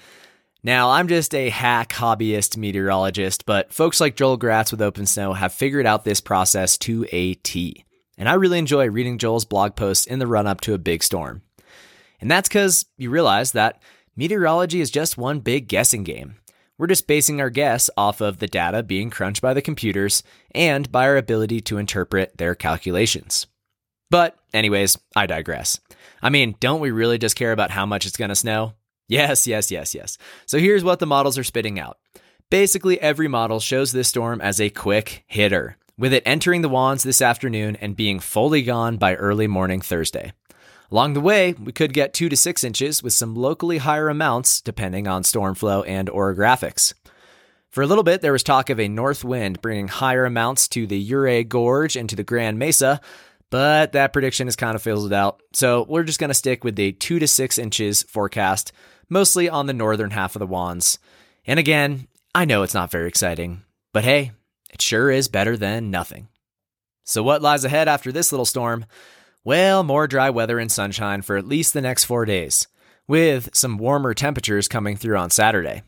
Now, 0.61 0.89
I'm 0.91 1.07
just 1.07 1.33
a 1.33 1.47
hack 1.47 1.93
hobbyist 1.93 2.57
meteorologist, 2.57 3.45
but 3.45 3.73
folks 3.73 4.01
like 4.01 4.17
Joel 4.17 4.35
Gratz 4.35 4.71
with 4.71 4.81
Open 4.81 5.05
Snow 5.05 5.31
have 5.31 5.53
figured 5.53 5.85
out 5.85 6.03
this 6.03 6.19
process 6.19 6.77
to 6.79 7.07
a 7.13 7.35
T. 7.35 7.85
And 8.17 8.27
I 8.27 8.33
really 8.33 8.59
enjoy 8.59 8.89
reading 8.89 9.17
Joel's 9.17 9.45
blog 9.45 9.77
posts 9.77 10.05
in 10.05 10.19
the 10.19 10.27
run 10.27 10.47
up 10.47 10.59
to 10.61 10.73
a 10.73 10.77
big 10.77 11.01
storm. 11.01 11.43
And 12.19 12.29
that's 12.29 12.49
because 12.49 12.85
you 12.97 13.09
realize 13.09 13.53
that 13.53 13.81
meteorology 14.19 14.81
is 14.81 14.91
just 14.91 15.17
one 15.17 15.39
big 15.39 15.69
guessing 15.69 16.03
game. 16.03 16.35
We're 16.77 16.87
just 16.87 17.07
basing 17.07 17.39
our 17.39 17.49
guess 17.49 17.89
off 17.95 18.19
of 18.19 18.39
the 18.39 18.47
data 18.47 18.83
being 18.83 19.09
crunched 19.09 19.41
by 19.41 19.53
the 19.53 19.61
computers 19.61 20.23
and 20.53 20.91
by 20.91 21.05
our 21.05 21.15
ability 21.15 21.61
to 21.61 21.77
interpret 21.77 22.37
their 22.37 22.53
calculations. 22.53 23.47
But, 24.11 24.37
anyways, 24.53 24.97
I 25.15 25.25
digress. 25.25 25.79
I 26.21 26.29
mean, 26.29 26.55
don't 26.59 26.81
we 26.81 26.91
really 26.91 27.17
just 27.17 27.37
care 27.37 27.53
about 27.53 27.71
how 27.71 27.85
much 27.85 28.05
it's 28.05 28.17
going 28.17 28.27
to 28.27 28.35
snow? 28.35 28.73
Yes, 29.07 29.47
yes, 29.47 29.71
yes, 29.71 29.95
yes. 29.95 30.17
So 30.45 30.59
here's 30.59 30.83
what 30.83 30.99
the 30.99 31.05
models 31.05 31.37
are 31.37 31.43
spitting 31.45 31.79
out. 31.79 31.97
Basically, 32.49 32.99
every 32.99 33.29
model 33.29 33.61
shows 33.61 33.93
this 33.93 34.09
storm 34.09 34.41
as 34.41 34.59
a 34.59 34.69
quick 34.69 35.23
hitter, 35.27 35.77
with 35.97 36.11
it 36.11 36.23
entering 36.25 36.61
the 36.61 36.67
Juans 36.67 37.03
this 37.03 37.21
afternoon 37.21 37.77
and 37.77 37.95
being 37.95 38.19
fully 38.19 38.63
gone 38.63 38.97
by 38.97 39.15
early 39.15 39.47
morning 39.47 39.79
Thursday. 39.79 40.33
Along 40.91 41.13
the 41.13 41.21
way, 41.21 41.53
we 41.53 41.71
could 41.71 41.93
get 41.93 42.13
2 42.13 42.29
to 42.29 42.35
6 42.35 42.63
inches 42.63 43.03
with 43.03 43.13
some 43.13 43.35
locally 43.35 43.77
higher 43.77 44.09
amounts 44.09 44.59
depending 44.59 45.07
on 45.07 45.23
storm 45.23 45.53
flow 45.53 45.83
and 45.83 46.09
orographics. 46.09 46.93
For 47.69 47.83
a 47.83 47.87
little 47.87 48.03
bit, 48.03 48.21
there 48.21 48.31
was 48.31 48.41
talk 48.41 48.71
of 48.71 48.79
a 48.79 48.87
north 48.87 49.23
wind 49.23 49.61
bringing 49.61 49.87
higher 49.87 50.25
amounts 50.25 50.67
to 50.69 50.87
the 50.87 51.13
Ouray 51.13 51.43
Gorge 51.43 51.95
and 51.95 52.09
to 52.09 52.15
the 52.15 52.23
Grand 52.23 52.57
Mesa, 52.57 52.99
but 53.51 53.91
that 53.91 54.13
prediction 54.13 54.47
is 54.47 54.55
kind 54.55 54.75
of 54.75 54.81
fizzled 54.81 55.13
out. 55.13 55.41
So 55.53 55.85
we're 55.87 56.03
just 56.03 56.19
going 56.19 56.29
to 56.29 56.33
stick 56.33 56.63
with 56.63 56.75
the 56.75 56.93
two 56.93 57.19
to 57.19 57.27
six 57.27 57.59
inches 57.59 58.01
forecast, 58.03 58.71
mostly 59.07 59.47
on 59.47 59.67
the 59.67 59.73
northern 59.73 60.09
half 60.09 60.35
of 60.35 60.39
the 60.39 60.47
Juans. 60.47 60.97
And 61.45 61.59
again, 61.59 62.07
I 62.33 62.45
know 62.45 62.63
it's 62.63 62.73
not 62.73 62.91
very 62.91 63.07
exciting, 63.07 63.61
but 63.93 64.03
hey, 64.03 64.31
it 64.71 64.81
sure 64.81 65.11
is 65.11 65.27
better 65.27 65.55
than 65.55 65.91
nothing. 65.91 66.29
So, 67.03 67.21
what 67.21 67.41
lies 67.41 67.65
ahead 67.65 67.87
after 67.87 68.11
this 68.11 68.31
little 68.31 68.45
storm? 68.45 68.85
Well, 69.49 69.81
more 69.81 70.05
dry 70.05 70.29
weather 70.29 70.59
and 70.59 70.71
sunshine 70.71 71.23
for 71.23 71.35
at 71.35 71.47
least 71.47 71.73
the 71.73 71.81
next 71.81 72.03
four 72.03 72.23
days, 72.23 72.67
with 73.07 73.49
some 73.51 73.79
warmer 73.79 74.13
temperatures 74.13 74.67
coming 74.67 74.95
through 74.95 75.17
on 75.17 75.31
Saturday. 75.31 75.81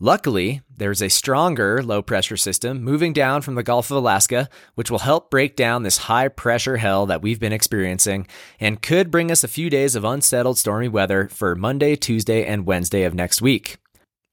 Luckily, 0.00 0.62
there's 0.74 1.02
a 1.02 1.10
stronger 1.10 1.82
low 1.82 2.00
pressure 2.00 2.38
system 2.38 2.82
moving 2.82 3.12
down 3.12 3.42
from 3.42 3.54
the 3.54 3.62
Gulf 3.62 3.90
of 3.90 3.98
Alaska, 3.98 4.48
which 4.76 4.90
will 4.90 5.00
help 5.00 5.30
break 5.30 5.56
down 5.56 5.82
this 5.82 5.98
high 6.08 6.28
pressure 6.28 6.78
hell 6.78 7.04
that 7.04 7.20
we've 7.20 7.38
been 7.38 7.52
experiencing 7.52 8.26
and 8.58 8.80
could 8.80 9.10
bring 9.10 9.30
us 9.30 9.44
a 9.44 9.48
few 9.48 9.68
days 9.68 9.94
of 9.94 10.02
unsettled 10.06 10.56
stormy 10.56 10.88
weather 10.88 11.28
for 11.28 11.54
Monday, 11.54 11.96
Tuesday, 11.96 12.46
and 12.46 12.64
Wednesday 12.64 13.02
of 13.02 13.12
next 13.12 13.42
week. 13.42 13.76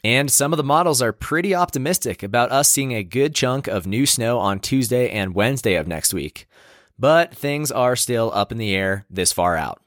And 0.05 0.31
some 0.31 0.53
of 0.53 0.57
the 0.57 0.63
models 0.63 1.01
are 1.01 1.11
pretty 1.11 1.53
optimistic 1.53 2.23
about 2.23 2.49
us 2.49 2.69
seeing 2.69 2.93
a 2.93 3.03
good 3.03 3.35
chunk 3.35 3.67
of 3.67 3.85
new 3.85 4.05
snow 4.05 4.39
on 4.39 4.61
Tuesday 4.61 5.09
and 5.09 5.35
Wednesday 5.35 5.75
of 5.75 5.85
next 5.85 6.13
week. 6.13 6.47
But 6.97 7.35
things 7.35 7.71
are 7.71 7.95
still 7.95 8.31
up 8.33 8.51
in 8.51 8.57
the 8.57 8.75
air 8.75 9.05
this 9.09 9.33
far 9.33 9.55
out. 9.57 9.81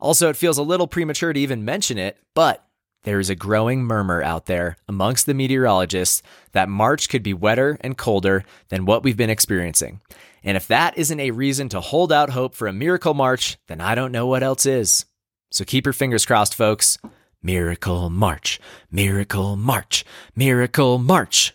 Also, 0.00 0.28
it 0.28 0.36
feels 0.36 0.58
a 0.58 0.62
little 0.62 0.86
premature 0.86 1.32
to 1.32 1.40
even 1.40 1.64
mention 1.64 1.98
it, 1.98 2.18
but 2.34 2.64
there 3.02 3.20
is 3.20 3.30
a 3.30 3.34
growing 3.34 3.82
murmur 3.82 4.22
out 4.22 4.46
there 4.46 4.76
amongst 4.88 5.26
the 5.26 5.34
meteorologists 5.34 6.22
that 6.52 6.68
March 6.68 7.08
could 7.08 7.22
be 7.22 7.34
wetter 7.34 7.78
and 7.80 7.96
colder 7.96 8.44
than 8.68 8.84
what 8.84 9.02
we've 9.02 9.16
been 9.16 9.30
experiencing. 9.30 10.00
And 10.42 10.56
if 10.56 10.66
that 10.68 10.96
isn't 10.96 11.20
a 11.20 11.30
reason 11.30 11.68
to 11.70 11.80
hold 11.80 12.12
out 12.12 12.30
hope 12.30 12.54
for 12.54 12.66
a 12.66 12.72
miracle 12.72 13.14
March, 13.14 13.58
then 13.68 13.80
I 13.80 13.94
don't 13.94 14.12
know 14.12 14.26
what 14.26 14.42
else 14.42 14.66
is. 14.66 15.04
So 15.50 15.64
keep 15.64 15.86
your 15.86 15.92
fingers 15.92 16.26
crossed, 16.26 16.54
folks. 16.54 16.98
Miracle 17.42 18.10
March, 18.10 18.60
Miracle 18.90 19.56
March, 19.56 20.04
Miracle 20.36 20.98
March. 20.98 21.54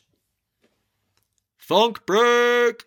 Funk 1.57 2.05
break! 2.05 2.85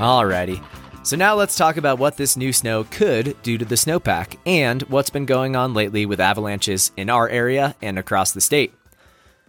Alrighty. 0.00 0.64
So 1.02 1.14
now 1.14 1.34
let's 1.34 1.58
talk 1.58 1.76
about 1.76 1.98
what 1.98 2.16
this 2.16 2.34
new 2.34 2.54
snow 2.54 2.84
could 2.84 3.36
do 3.42 3.58
to 3.58 3.66
the 3.66 3.74
snowpack 3.74 4.38
and 4.46 4.80
what's 4.84 5.10
been 5.10 5.26
going 5.26 5.56
on 5.56 5.74
lately 5.74 6.06
with 6.06 6.20
avalanches 6.20 6.90
in 6.96 7.10
our 7.10 7.28
area 7.28 7.76
and 7.82 7.98
across 7.98 8.32
the 8.32 8.40
state. 8.40 8.72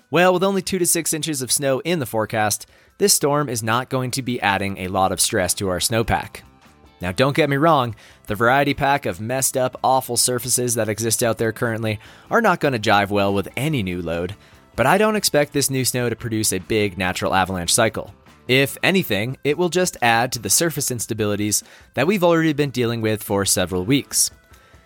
Well, 0.09 0.33
with 0.33 0.43
only 0.43 0.61
2 0.61 0.77
to 0.77 0.85
6 0.85 1.13
inches 1.13 1.41
of 1.41 1.53
snow 1.53 1.79
in 1.85 1.99
the 1.99 2.05
forecast, 2.05 2.65
this 2.97 3.13
storm 3.13 3.47
is 3.47 3.63
not 3.63 3.89
going 3.89 4.11
to 4.11 4.21
be 4.21 4.41
adding 4.41 4.77
a 4.77 4.89
lot 4.89 5.13
of 5.13 5.21
stress 5.21 5.53
to 5.53 5.69
our 5.69 5.79
snowpack. 5.79 6.41
Now, 6.99 7.13
don't 7.13 7.35
get 7.35 7.49
me 7.49 7.55
wrong, 7.55 7.95
the 8.27 8.35
variety 8.35 8.73
pack 8.73 9.05
of 9.05 9.21
messed 9.21 9.55
up, 9.55 9.79
awful 9.85 10.17
surfaces 10.17 10.75
that 10.75 10.89
exist 10.89 11.23
out 11.23 11.37
there 11.37 11.53
currently 11.53 11.97
are 12.29 12.41
not 12.41 12.59
going 12.59 12.73
to 12.73 12.89
jive 12.89 13.09
well 13.09 13.33
with 13.33 13.47
any 13.55 13.83
new 13.83 14.01
load, 14.01 14.35
but 14.75 14.85
I 14.85 14.97
don't 14.97 15.15
expect 15.15 15.53
this 15.53 15.69
new 15.69 15.85
snow 15.85 16.09
to 16.09 16.15
produce 16.17 16.51
a 16.51 16.59
big 16.59 16.97
natural 16.97 17.33
avalanche 17.33 17.73
cycle. 17.73 18.13
If 18.51 18.77
anything, 18.83 19.37
it 19.45 19.57
will 19.57 19.69
just 19.69 19.95
add 20.01 20.33
to 20.33 20.39
the 20.39 20.49
surface 20.49 20.89
instabilities 20.89 21.63
that 21.93 22.05
we've 22.05 22.21
already 22.21 22.51
been 22.51 22.69
dealing 22.69 22.99
with 22.99 23.23
for 23.23 23.45
several 23.45 23.85
weeks. 23.85 24.29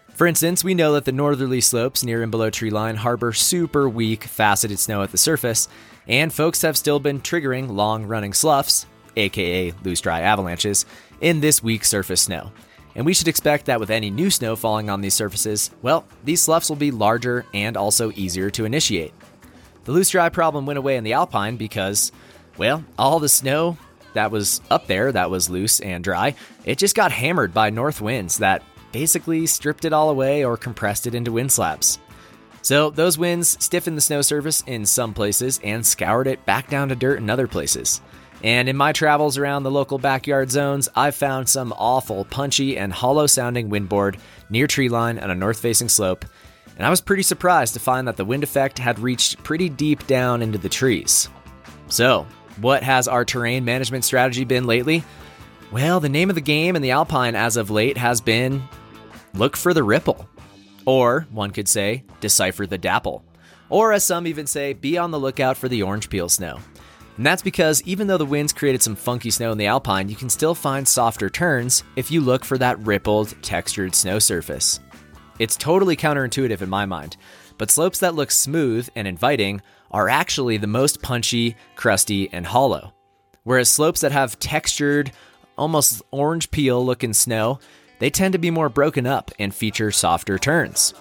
For 0.09 0.27
instance, 0.27 0.63
we 0.63 0.75
know 0.75 0.93
that 0.93 1.05
the 1.05 1.11
northerly 1.11 1.61
slopes 1.61 2.03
near 2.03 2.21
and 2.21 2.29
below 2.29 2.51
treeline 2.51 2.97
harbor 2.97 3.33
super 3.33 3.89
weak, 3.89 4.25
faceted 4.25 4.77
snow 4.77 5.01
at 5.01 5.11
the 5.11 5.17
surface, 5.17 5.67
and 6.07 6.31
folks 6.31 6.61
have 6.61 6.77
still 6.77 6.99
been 6.99 7.21
triggering 7.21 7.67
long 7.71 8.05
running 8.05 8.33
sloughs, 8.33 8.85
aka 9.15 9.73
loose 9.83 9.99
dry 9.99 10.21
avalanches, 10.21 10.85
in 11.19 11.39
this 11.39 11.63
weak 11.63 11.85
surface 11.85 12.21
snow. 12.21 12.51
And 12.93 13.03
we 13.03 13.15
should 13.15 13.27
expect 13.27 13.65
that 13.65 13.79
with 13.79 13.89
any 13.89 14.11
new 14.11 14.29
snow 14.29 14.55
falling 14.55 14.91
on 14.91 15.01
these 15.01 15.15
surfaces, 15.15 15.71
well, 15.81 16.05
these 16.23 16.43
sloughs 16.43 16.69
will 16.69 16.75
be 16.75 16.91
larger 16.91 17.47
and 17.51 17.75
also 17.77 18.11
easier 18.11 18.51
to 18.51 18.65
initiate. 18.65 19.15
The 19.85 19.91
loose 19.91 20.11
dry 20.11 20.29
problem 20.29 20.67
went 20.67 20.77
away 20.77 20.97
in 20.97 21.03
the 21.03 21.13
Alpine 21.13 21.57
because, 21.57 22.11
well, 22.57 22.83
all 22.97 23.19
the 23.19 23.29
snow 23.29 23.77
that 24.13 24.31
was 24.31 24.61
up 24.71 24.87
there 24.87 25.11
that 25.11 25.29
was 25.29 25.49
loose 25.49 25.79
and 25.79 26.03
dry, 26.03 26.35
it 26.63 26.77
just 26.77 26.95
got 26.95 27.11
hammered 27.11 27.53
by 27.53 27.69
north 27.69 28.01
winds 28.01 28.37
that 28.37 28.63
basically 28.91 29.45
stripped 29.45 29.85
it 29.85 29.93
all 29.93 30.09
away 30.09 30.45
or 30.45 30.57
compressed 30.57 31.05
it 31.05 31.15
into 31.15 31.33
wind 31.33 31.51
slabs. 31.51 31.99
So 32.61 32.89
those 32.89 33.17
winds 33.17 33.63
stiffened 33.63 33.97
the 33.97 34.01
snow 34.01 34.21
surface 34.21 34.63
in 34.65 34.85
some 34.85 35.13
places 35.13 35.59
and 35.63 35.85
scoured 35.85 36.27
it 36.27 36.45
back 36.45 36.69
down 36.69 36.89
to 36.89 36.95
dirt 36.95 37.19
in 37.19 37.29
other 37.29 37.47
places. 37.47 38.01
And 38.43 38.67
in 38.67 38.75
my 38.75 38.91
travels 38.91 39.37
around 39.37 39.63
the 39.63 39.71
local 39.71 39.97
backyard 39.97 40.49
zones, 40.49 40.89
I've 40.95 41.15
found 41.15 41.47
some 41.47 41.73
awful, 41.77 42.25
punchy, 42.25 42.77
and 42.77 42.91
hollow 42.91 43.27
sounding 43.27 43.69
windboard 43.69 44.17
near 44.49 44.67
treeline 44.67 45.21
on 45.21 45.29
a 45.29 45.35
north 45.35 45.59
facing 45.59 45.89
slope. 45.89 46.25
And 46.77 46.85
I 46.85 46.89
was 46.89 47.01
pretty 47.01 47.23
surprised 47.23 47.73
to 47.73 47.79
find 47.79 48.07
that 48.07 48.17
the 48.17 48.25
wind 48.25 48.43
effect 48.43 48.79
had 48.79 48.99
reached 48.99 49.43
pretty 49.43 49.69
deep 49.69 50.05
down 50.07 50.41
into 50.41 50.57
the 50.57 50.69
trees. 50.69 51.29
So, 51.87 52.25
what 52.57 52.83
has 52.83 53.07
our 53.07 53.25
terrain 53.25 53.65
management 53.65 54.05
strategy 54.05 54.45
been 54.45 54.65
lately? 54.65 55.03
Well, 55.71 55.99
the 55.99 56.09
name 56.09 56.29
of 56.29 56.35
the 56.35 56.41
game 56.41 56.75
in 56.75 56.81
the 56.81 56.91
Alpine 56.91 57.35
as 57.35 57.57
of 57.57 57.69
late 57.69 57.97
has 57.97 58.21
been 58.21 58.63
look 59.33 59.57
for 59.57 59.73
the 59.73 59.83
ripple. 59.83 60.29
Or, 60.85 61.27
one 61.31 61.51
could 61.51 61.67
say, 61.67 62.03
decipher 62.21 62.65
the 62.65 62.77
dapple. 62.77 63.25
Or, 63.69 63.91
as 63.91 64.03
some 64.03 64.27
even 64.27 64.45
say, 64.45 64.73
be 64.73 64.97
on 64.97 65.11
the 65.11 65.19
lookout 65.19 65.57
for 65.57 65.67
the 65.67 65.81
orange 65.81 66.09
peel 66.09 66.29
snow. 66.29 66.59
And 67.17 67.25
that's 67.25 67.41
because 67.41 67.81
even 67.83 68.07
though 68.07 68.17
the 68.17 68.25
winds 68.25 68.53
created 68.53 68.83
some 68.83 68.95
funky 68.95 69.31
snow 69.31 69.51
in 69.51 69.57
the 69.57 69.67
alpine, 69.67 70.09
you 70.09 70.15
can 70.15 70.29
still 70.29 70.53
find 70.53 70.87
softer 70.87 71.29
turns 71.29 71.83
if 71.95 72.11
you 72.11 72.21
look 72.21 72.43
for 72.43 72.57
that 72.57 72.79
rippled, 72.79 73.35
textured 73.41 73.95
snow 73.95 74.19
surface. 74.19 74.79
It's 75.39 75.55
totally 75.55 75.95
counterintuitive 75.95 76.61
in 76.61 76.69
my 76.69 76.85
mind, 76.85 77.17
but 77.57 77.71
slopes 77.71 77.99
that 77.99 78.15
look 78.15 78.31
smooth 78.31 78.87
and 78.95 79.07
inviting 79.07 79.61
are 79.95 80.09
actually 80.09 80.57
the 80.57 80.67
most 80.67 81.01
punchy, 81.01 81.55
crusty, 81.77 82.27
and 82.33 82.45
hollow. 82.45 82.93
Whereas 83.43 83.69
slopes 83.69 84.01
that 84.01 84.11
have 84.11 84.37
textured, 84.39 85.13
almost 85.57 86.01
orange 86.11 86.51
peel 86.51 86.85
looking 86.85 87.13
snow 87.13 87.59
they 87.99 88.09
tend 88.09 88.33
to 88.33 88.37
be 88.37 88.51
more 88.51 88.67
broken 88.67 89.07
up 89.07 89.31
and 89.39 89.55
feature 89.55 89.89
softer 89.89 90.37
turns. 90.37 90.93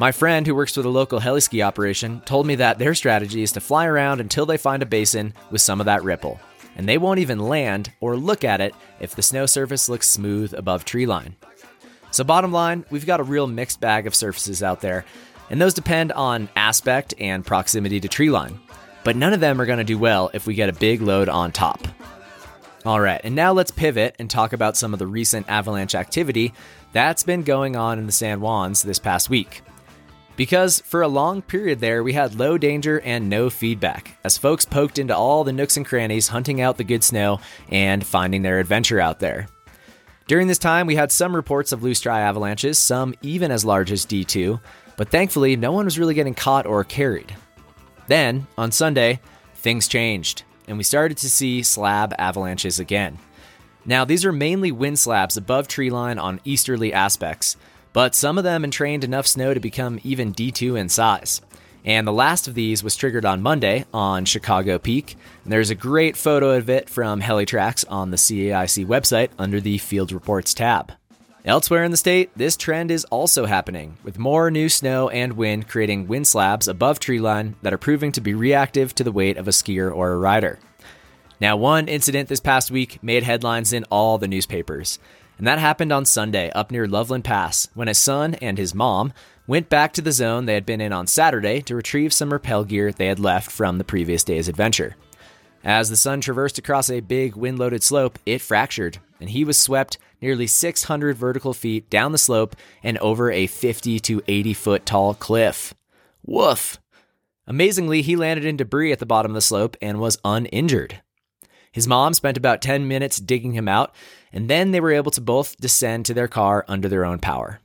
My 0.00 0.10
friend 0.10 0.44
who 0.44 0.54
works 0.56 0.76
with 0.76 0.84
a 0.84 0.88
local 0.88 1.20
heliski 1.20 1.64
operation 1.64 2.22
told 2.22 2.44
me 2.44 2.56
that 2.56 2.80
their 2.80 2.96
strategy 2.96 3.44
is 3.44 3.52
to 3.52 3.60
fly 3.60 3.86
around 3.86 4.20
until 4.20 4.46
they 4.46 4.56
find 4.56 4.82
a 4.82 4.86
basin 4.86 5.32
with 5.52 5.60
some 5.60 5.78
of 5.78 5.86
that 5.86 6.02
ripple, 6.02 6.40
and 6.74 6.88
they 6.88 6.98
won't 6.98 7.20
even 7.20 7.38
land 7.38 7.92
or 8.00 8.16
look 8.16 8.42
at 8.42 8.60
it 8.60 8.74
if 8.98 9.14
the 9.14 9.22
snow 9.22 9.46
surface 9.46 9.88
looks 9.88 10.08
smooth 10.08 10.52
above 10.54 10.84
treeline. 10.84 11.34
So, 12.10 12.24
bottom 12.24 12.50
line, 12.50 12.84
we've 12.90 13.06
got 13.06 13.20
a 13.20 13.24
real 13.24 13.46
mixed 13.46 13.80
bag 13.80 14.08
of 14.08 14.14
surfaces 14.16 14.60
out 14.60 14.80
there, 14.80 15.04
and 15.50 15.60
those 15.60 15.74
depend 15.74 16.12
on 16.12 16.48
aspect 16.56 17.14
and 17.18 17.44
proximity 17.44 18.00
to 18.00 18.08
treeline. 18.08 18.58
But 19.04 19.16
none 19.16 19.32
of 19.32 19.40
them 19.40 19.60
are 19.60 19.66
going 19.66 19.78
to 19.78 19.84
do 19.84 19.98
well 19.98 20.30
if 20.32 20.46
we 20.46 20.54
get 20.54 20.68
a 20.68 20.72
big 20.72 21.02
load 21.02 21.28
on 21.28 21.52
top. 21.52 21.86
All 22.86 23.00
right, 23.00 23.20
and 23.24 23.34
now 23.34 23.52
let's 23.52 23.70
pivot 23.70 24.14
and 24.18 24.28
talk 24.28 24.52
about 24.52 24.76
some 24.76 24.92
of 24.92 24.98
the 24.98 25.06
recent 25.06 25.48
avalanche 25.48 25.94
activity 25.94 26.52
that's 26.92 27.22
been 27.22 27.42
going 27.42 27.76
on 27.76 27.98
in 27.98 28.06
the 28.06 28.12
San 28.12 28.40
Juans 28.40 28.82
this 28.82 28.98
past 28.98 29.30
week. 29.30 29.62
Because 30.36 30.80
for 30.80 31.02
a 31.02 31.08
long 31.08 31.42
period 31.42 31.80
there, 31.80 32.02
we 32.02 32.12
had 32.12 32.34
low 32.34 32.58
danger 32.58 33.00
and 33.00 33.30
no 33.30 33.48
feedback, 33.50 34.18
as 34.24 34.36
folks 34.36 34.64
poked 34.64 34.98
into 34.98 35.16
all 35.16 35.44
the 35.44 35.52
nooks 35.52 35.76
and 35.76 35.86
crannies 35.86 36.28
hunting 36.28 36.60
out 36.60 36.76
the 36.76 36.84
good 36.84 37.04
snow 37.04 37.40
and 37.70 38.04
finding 38.04 38.42
their 38.42 38.58
adventure 38.58 39.00
out 39.00 39.20
there. 39.20 39.46
During 40.26 40.48
this 40.48 40.58
time, 40.58 40.86
we 40.86 40.96
had 40.96 41.12
some 41.12 41.36
reports 41.36 41.72
of 41.72 41.82
loose 41.82 42.00
dry 42.00 42.20
avalanches, 42.20 42.78
some 42.78 43.14
even 43.22 43.50
as 43.50 43.64
large 43.64 43.92
as 43.92 44.06
D2, 44.06 44.60
but 44.96 45.08
thankfully, 45.08 45.56
no 45.56 45.72
one 45.72 45.84
was 45.84 45.98
really 45.98 46.14
getting 46.14 46.34
caught 46.34 46.66
or 46.66 46.84
carried. 46.84 47.34
Then, 48.06 48.46
on 48.58 48.72
Sunday, 48.72 49.20
things 49.54 49.88
changed 49.88 50.44
and 50.66 50.76
we 50.76 50.84
started 50.84 51.18
to 51.18 51.30
see 51.30 51.62
slab 51.62 52.14
avalanches 52.18 52.78
again. 52.78 53.18
Now, 53.84 54.04
these 54.04 54.24
are 54.24 54.32
mainly 54.32 54.72
wind 54.72 54.98
slabs 54.98 55.36
above 55.36 55.68
treeline 55.68 56.20
on 56.20 56.40
easterly 56.44 56.92
aspects, 56.92 57.56
but 57.92 58.14
some 58.14 58.38
of 58.38 58.44
them 58.44 58.64
entrained 58.64 59.04
enough 59.04 59.26
snow 59.26 59.52
to 59.52 59.60
become 59.60 60.00
even 60.02 60.32
D2 60.32 60.78
in 60.78 60.88
size. 60.88 61.42
And 61.84 62.06
the 62.06 62.12
last 62.12 62.48
of 62.48 62.54
these 62.54 62.82
was 62.82 62.96
triggered 62.96 63.26
on 63.26 63.42
Monday 63.42 63.84
on 63.92 64.24
Chicago 64.24 64.78
Peak. 64.78 65.16
And 65.44 65.52
there's 65.52 65.68
a 65.68 65.74
great 65.74 66.16
photo 66.16 66.52
of 66.52 66.70
it 66.70 66.88
from 66.88 67.20
Helitrax 67.20 67.84
on 67.90 68.10
the 68.10 68.16
CAIC 68.16 68.86
website 68.86 69.28
under 69.38 69.60
the 69.60 69.76
Field 69.76 70.10
Reports 70.10 70.54
tab. 70.54 70.92
Elsewhere 71.46 71.84
in 71.84 71.90
the 71.90 71.98
state, 71.98 72.30
this 72.34 72.56
trend 72.56 72.90
is 72.90 73.04
also 73.06 73.44
happening, 73.44 73.98
with 74.02 74.18
more 74.18 74.50
new 74.50 74.70
snow 74.70 75.10
and 75.10 75.34
wind 75.34 75.68
creating 75.68 76.08
wind 76.08 76.26
slabs 76.26 76.66
above 76.66 76.98
treeline 76.98 77.52
that 77.60 77.74
are 77.74 77.78
proving 77.78 78.12
to 78.12 78.22
be 78.22 78.32
reactive 78.32 78.94
to 78.94 79.04
the 79.04 79.12
weight 79.12 79.36
of 79.36 79.46
a 79.46 79.50
skier 79.50 79.94
or 79.94 80.12
a 80.12 80.16
rider. 80.16 80.58
Now, 81.42 81.58
one 81.58 81.86
incident 81.86 82.30
this 82.30 82.40
past 82.40 82.70
week 82.70 83.02
made 83.02 83.24
headlines 83.24 83.74
in 83.74 83.84
all 83.90 84.16
the 84.16 84.26
newspapers, 84.26 84.98
and 85.36 85.46
that 85.46 85.58
happened 85.58 85.92
on 85.92 86.06
Sunday 86.06 86.50
up 86.52 86.70
near 86.70 86.88
Loveland 86.88 87.24
Pass 87.24 87.68
when 87.74 87.88
a 87.88 87.94
son 87.94 88.32
and 88.36 88.56
his 88.56 88.74
mom 88.74 89.12
went 89.46 89.68
back 89.68 89.92
to 89.92 90.00
the 90.00 90.12
zone 90.12 90.46
they 90.46 90.54
had 90.54 90.64
been 90.64 90.80
in 90.80 90.94
on 90.94 91.06
Saturday 91.06 91.60
to 91.60 91.76
retrieve 91.76 92.14
some 92.14 92.32
rappel 92.32 92.64
gear 92.64 92.90
they 92.90 93.08
had 93.08 93.20
left 93.20 93.50
from 93.50 93.76
the 93.76 93.84
previous 93.84 94.24
day's 94.24 94.48
adventure. 94.48 94.96
As 95.62 95.90
the 95.90 95.96
son 95.98 96.22
traversed 96.22 96.58
across 96.58 96.88
a 96.88 97.00
big 97.00 97.36
wind 97.36 97.58
loaded 97.58 97.82
slope, 97.82 98.18
it 98.24 98.40
fractured, 98.40 98.96
and 99.20 99.28
he 99.28 99.44
was 99.44 99.60
swept 99.60 99.98
nearly 100.24 100.46
600 100.46 101.16
vertical 101.18 101.52
feet 101.52 101.90
down 101.90 102.12
the 102.12 102.18
slope 102.18 102.56
and 102.82 102.96
over 102.98 103.30
a 103.30 103.46
50 103.46 104.00
to 104.00 104.22
80 104.26 104.54
foot 104.54 104.86
tall 104.86 105.12
cliff. 105.12 105.74
Woof! 106.24 106.80
Amazingly, 107.46 108.00
he 108.00 108.16
landed 108.16 108.46
in 108.46 108.56
debris 108.56 108.90
at 108.90 109.00
the 109.00 109.06
bottom 109.06 109.32
of 109.32 109.34
the 109.34 109.42
slope 109.42 109.76
and 109.82 110.00
was 110.00 110.18
uninjured. 110.24 111.02
His 111.70 111.86
mom 111.86 112.14
spent 112.14 112.38
about 112.38 112.62
10 112.62 112.88
minutes 112.88 113.18
digging 113.18 113.52
him 113.52 113.68
out, 113.68 113.94
and 114.32 114.48
then 114.48 114.70
they 114.70 114.80
were 114.80 114.92
able 114.92 115.10
to 115.10 115.20
both 115.20 115.58
descend 115.58 116.06
to 116.06 116.14
their 116.14 116.28
car 116.28 116.64
under 116.68 116.88
their 116.88 117.04
own 117.04 117.18
power. 117.18 117.60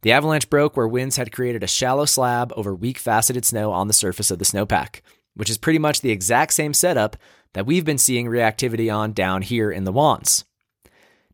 The 0.00 0.12
avalanche 0.12 0.48
broke 0.48 0.78
where 0.78 0.88
winds 0.88 1.16
had 1.16 1.32
created 1.32 1.62
a 1.62 1.66
shallow 1.66 2.06
slab 2.06 2.50
over 2.56 2.74
weak 2.74 2.96
faceted 2.96 3.44
snow 3.44 3.72
on 3.72 3.88
the 3.88 3.92
surface 3.92 4.30
of 4.30 4.38
the 4.38 4.46
snowpack, 4.46 5.00
which 5.34 5.50
is 5.50 5.58
pretty 5.58 5.78
much 5.78 6.00
the 6.00 6.10
exact 6.10 6.54
same 6.54 6.72
setup 6.72 7.18
that 7.52 7.66
we've 7.66 7.84
been 7.84 7.98
seeing 7.98 8.26
reactivity 8.26 8.94
on 8.94 9.12
down 9.12 9.42
here 9.42 9.70
in 9.70 9.84
the 9.84 9.92
Juans. 9.92 10.44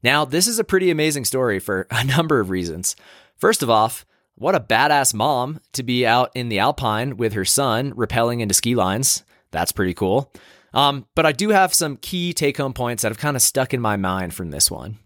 Now, 0.02 0.24
this 0.24 0.46
is 0.46 0.58
a 0.58 0.64
pretty 0.64 0.90
amazing 0.90 1.24
story 1.24 1.58
for 1.58 1.86
a 1.90 2.04
number 2.04 2.40
of 2.40 2.50
reasons. 2.50 2.96
First 3.36 3.62
of 3.62 3.70
all, 3.70 3.92
what 4.34 4.54
a 4.54 4.60
badass 4.60 5.12
mom 5.12 5.60
to 5.72 5.82
be 5.82 6.06
out 6.06 6.30
in 6.34 6.48
the 6.48 6.58
Alpine 6.58 7.16
with 7.16 7.34
her 7.34 7.44
son 7.44 7.92
rappelling 7.92 8.40
into 8.40 8.54
ski 8.54 8.74
lines. 8.74 9.22
That's 9.50 9.72
pretty 9.72 9.94
cool. 9.94 10.32
Um, 10.72 11.06
but 11.14 11.26
I 11.26 11.32
do 11.32 11.50
have 11.50 11.74
some 11.74 11.96
key 11.96 12.32
take 12.32 12.56
home 12.56 12.72
points 12.72 13.02
that 13.02 13.10
have 13.10 13.18
kind 13.18 13.36
of 13.36 13.42
stuck 13.42 13.74
in 13.74 13.80
my 13.80 13.96
mind 13.96 14.32
from 14.32 14.50
this 14.50 14.70
one. 14.70 14.98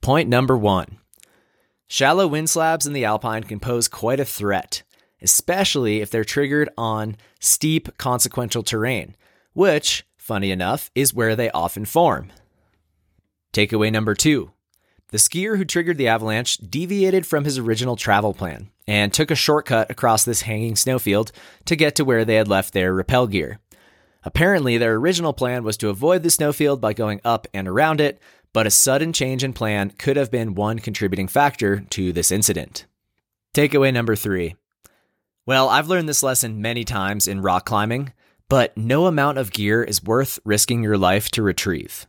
Point 0.00 0.28
number 0.28 0.56
one 0.56 0.98
Shallow 1.86 2.26
wind 2.26 2.50
slabs 2.50 2.86
in 2.86 2.94
the 2.94 3.04
alpine 3.04 3.44
can 3.44 3.60
pose 3.60 3.88
quite 3.88 4.18
a 4.18 4.24
threat, 4.24 4.82
especially 5.22 6.00
if 6.00 6.10
they're 6.10 6.24
triggered 6.24 6.68
on 6.76 7.16
steep, 7.40 7.96
consequential 7.98 8.62
terrain, 8.62 9.14
which, 9.52 10.04
funny 10.16 10.50
enough, 10.50 10.90
is 10.94 11.14
where 11.14 11.36
they 11.36 11.50
often 11.50 11.84
form. 11.84 12.32
Takeaway 13.54 13.92
number 13.92 14.14
two 14.14 14.50
the 15.10 15.18
skier 15.18 15.56
who 15.56 15.64
triggered 15.64 15.96
the 15.96 16.08
avalanche 16.08 16.58
deviated 16.58 17.24
from 17.24 17.44
his 17.44 17.56
original 17.56 17.94
travel 17.94 18.34
plan 18.34 18.68
and 18.88 19.12
took 19.12 19.30
a 19.30 19.36
shortcut 19.36 19.88
across 19.88 20.24
this 20.24 20.40
hanging 20.40 20.74
snowfield 20.74 21.30
to 21.66 21.76
get 21.76 21.94
to 21.94 22.04
where 22.04 22.24
they 22.24 22.34
had 22.34 22.48
left 22.48 22.74
their 22.74 22.92
rappel 22.92 23.28
gear. 23.28 23.60
Apparently, 24.24 24.76
their 24.76 24.94
original 24.94 25.32
plan 25.32 25.62
was 25.62 25.76
to 25.76 25.88
avoid 25.88 26.24
the 26.24 26.30
snowfield 26.30 26.80
by 26.80 26.94
going 26.94 27.20
up 27.24 27.46
and 27.54 27.68
around 27.68 28.00
it, 28.00 28.20
but 28.52 28.66
a 28.66 28.72
sudden 28.72 29.12
change 29.12 29.44
in 29.44 29.52
plan 29.52 29.90
could 29.98 30.16
have 30.16 30.32
been 30.32 30.56
one 30.56 30.80
contributing 30.80 31.28
factor 31.28 31.84
to 31.90 32.12
this 32.12 32.32
incident. 32.32 32.86
Takeaway 33.54 33.94
number 33.94 34.16
three. 34.16 34.56
Well, 35.46 35.68
I've 35.68 35.86
learned 35.86 36.08
this 36.08 36.24
lesson 36.24 36.60
many 36.60 36.82
times 36.82 37.28
in 37.28 37.40
rock 37.40 37.66
climbing, 37.66 38.12
but 38.48 38.76
no 38.76 39.06
amount 39.06 39.38
of 39.38 39.52
gear 39.52 39.84
is 39.84 40.02
worth 40.02 40.40
risking 40.44 40.82
your 40.82 40.98
life 40.98 41.28
to 41.30 41.42
retrieve. 41.42 42.08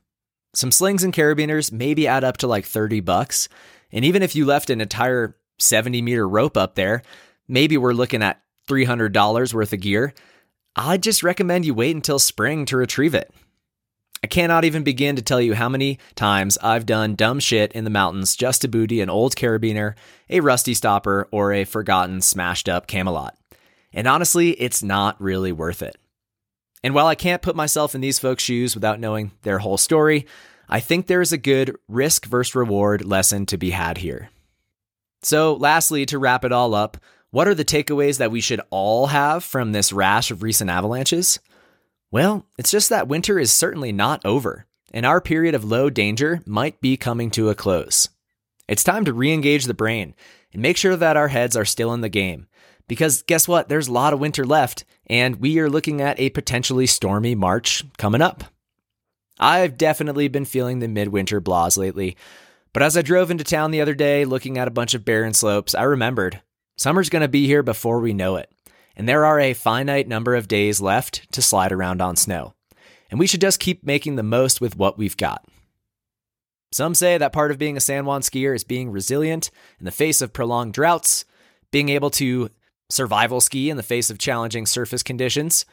Some 0.55 0.71
slings 0.71 1.03
and 1.03 1.13
carabiners 1.13 1.71
maybe 1.71 2.07
add 2.07 2.23
up 2.23 2.37
to 2.37 2.47
like 2.47 2.65
30 2.65 3.01
bucks, 3.01 3.49
and 3.91 4.05
even 4.05 4.23
if 4.23 4.35
you 4.35 4.45
left 4.45 4.69
an 4.69 4.79
entire 4.79 5.35
70 5.59 6.01
meter 6.01 6.27
rope 6.27 6.55
up 6.55 6.75
there, 6.75 7.01
maybe 7.47 7.77
we're 7.77 7.93
looking 7.93 8.23
at 8.23 8.41
$300 8.69 9.53
worth 9.53 9.73
of 9.73 9.79
gear. 9.81 10.13
I'd 10.75 11.03
just 11.03 11.23
recommend 11.23 11.65
you 11.65 11.73
wait 11.73 11.95
until 11.95 12.19
spring 12.19 12.65
to 12.65 12.77
retrieve 12.77 13.13
it. 13.13 13.33
I 14.23 14.27
cannot 14.27 14.65
even 14.65 14.83
begin 14.83 15.15
to 15.17 15.21
tell 15.21 15.39
you 15.39 15.53
how 15.53 15.69
many 15.69 15.99
times 16.15 16.57
I've 16.63 16.85
done 16.85 17.15
dumb 17.15 17.39
shit 17.39 17.73
in 17.73 17.83
the 17.83 17.89
mountains 17.89 18.35
just 18.35 18.61
to 18.61 18.67
booty 18.67 19.01
an 19.01 19.09
old 19.09 19.35
carabiner, 19.35 19.93
a 20.29 20.39
rusty 20.39 20.73
stopper, 20.73 21.27
or 21.31 21.53
a 21.53 21.65
forgotten 21.65 22.21
smashed 22.21 22.67
up 22.67 22.87
Camalot. 22.87 23.31
And 23.93 24.07
honestly, 24.07 24.51
it's 24.51 24.81
not 24.81 25.21
really 25.21 25.51
worth 25.51 25.81
it. 25.81 25.97
And 26.83 26.93
while 26.93 27.07
I 27.07 27.15
can't 27.15 27.41
put 27.41 27.55
myself 27.55 27.95
in 27.95 28.01
these 28.01 28.19
folks' 28.19 28.43
shoes 28.43 28.75
without 28.75 28.99
knowing 28.99 29.31
their 29.43 29.59
whole 29.59 29.77
story, 29.77 30.25
I 30.69 30.79
think 30.79 31.07
there 31.07 31.21
is 31.21 31.31
a 31.31 31.37
good 31.37 31.75
risk 31.87 32.25
versus 32.25 32.55
reward 32.55 33.05
lesson 33.05 33.45
to 33.47 33.57
be 33.57 33.71
had 33.71 33.99
here. 33.99 34.29
So, 35.21 35.55
lastly, 35.55 36.05
to 36.07 36.19
wrap 36.19 36.45
it 36.45 36.51
all 36.51 36.75
up, 36.75 36.97
what 37.31 37.47
are 37.47 37.55
the 37.55 37.65
takeaways 37.65 38.19
that 38.19 38.31
we 38.31 38.41
should 38.41 38.61
all 38.69 39.07
have 39.07 39.43
from 39.43 39.71
this 39.71 39.91
rash 39.91 40.31
of 40.31 40.43
recent 40.43 40.69
avalanches? 40.69 41.39
Well, 42.11 42.45
it's 42.57 42.71
just 42.71 42.89
that 42.89 43.07
winter 43.07 43.39
is 43.39 43.51
certainly 43.51 43.91
not 43.91 44.25
over, 44.25 44.65
and 44.93 45.05
our 45.05 45.19
period 45.19 45.55
of 45.55 45.65
low 45.65 45.89
danger 45.89 46.41
might 46.45 46.79
be 46.79 46.95
coming 46.95 47.29
to 47.31 47.49
a 47.49 47.55
close. 47.55 48.07
It's 48.67 48.83
time 48.83 49.05
to 49.05 49.13
re 49.13 49.33
engage 49.33 49.65
the 49.65 49.73
brain 49.73 50.15
and 50.53 50.61
make 50.61 50.77
sure 50.77 50.95
that 50.95 51.17
our 51.17 51.27
heads 51.27 51.57
are 51.57 51.65
still 51.65 51.93
in 51.93 52.01
the 52.01 52.09
game. 52.09 52.47
Because 52.87 53.23
guess 53.23 53.47
what? 53.47 53.67
There's 53.67 53.87
a 53.87 53.93
lot 53.93 54.13
of 54.13 54.19
winter 54.19 54.45
left, 54.45 54.85
and 55.07 55.37
we 55.37 55.59
are 55.59 55.69
looking 55.69 56.01
at 56.01 56.19
a 56.19 56.29
potentially 56.29 56.85
stormy 56.85 57.35
March 57.35 57.83
coming 57.97 58.21
up. 58.21 58.43
I've 59.39 59.77
definitely 59.77 60.27
been 60.27 60.45
feeling 60.45 60.79
the 60.79 60.87
midwinter 60.87 61.41
blahs 61.41 61.77
lately, 61.77 62.15
but 62.73 62.83
as 62.83 62.95
I 62.97 63.01
drove 63.01 63.31
into 63.31 63.43
town 63.43 63.71
the 63.71 63.81
other 63.81 63.95
day 63.95 64.25
looking 64.25 64.57
at 64.57 64.67
a 64.67 64.71
bunch 64.71 64.93
of 64.93 65.05
barren 65.05 65.33
slopes, 65.33 65.75
I 65.75 65.83
remembered 65.83 66.41
summer's 66.77 67.09
going 67.09 67.21
to 67.21 67.27
be 67.27 67.45
here 67.47 67.63
before 67.63 67.99
we 67.99 68.13
know 68.13 68.35
it 68.37 68.49
and 68.95 69.07
there 69.07 69.25
are 69.25 69.39
a 69.39 69.53
finite 69.53 70.07
number 70.07 70.35
of 70.35 70.47
days 70.47 70.81
left 70.81 71.31
to 71.33 71.41
slide 71.41 71.71
around 71.71 72.01
on 72.01 72.15
snow. 72.15 72.53
And 73.11 73.19
we 73.19 73.27
should 73.27 73.41
just 73.41 73.59
keep 73.59 73.85
making 73.85 74.15
the 74.15 74.23
most 74.23 74.61
with 74.61 74.77
what 74.77 74.97
we've 74.97 75.17
got. 75.17 75.45
Some 76.71 76.95
say 76.95 77.17
that 77.17 77.33
part 77.33 77.51
of 77.51 77.57
being 77.57 77.77
a 77.77 77.81
San 77.81 78.05
Juan 78.05 78.21
skier 78.21 78.55
is 78.55 78.63
being 78.63 78.91
resilient 78.91 79.51
in 79.79 79.85
the 79.85 79.91
face 79.91 80.21
of 80.21 80.33
prolonged 80.33 80.73
droughts, 80.73 81.25
being 81.71 81.89
able 81.89 82.09
to 82.11 82.49
survival 82.89 83.41
ski 83.41 83.69
in 83.69 83.77
the 83.77 83.83
face 83.83 84.09
of 84.09 84.17
challenging 84.17 84.65
surface 84.65 85.03
conditions, 85.03 85.65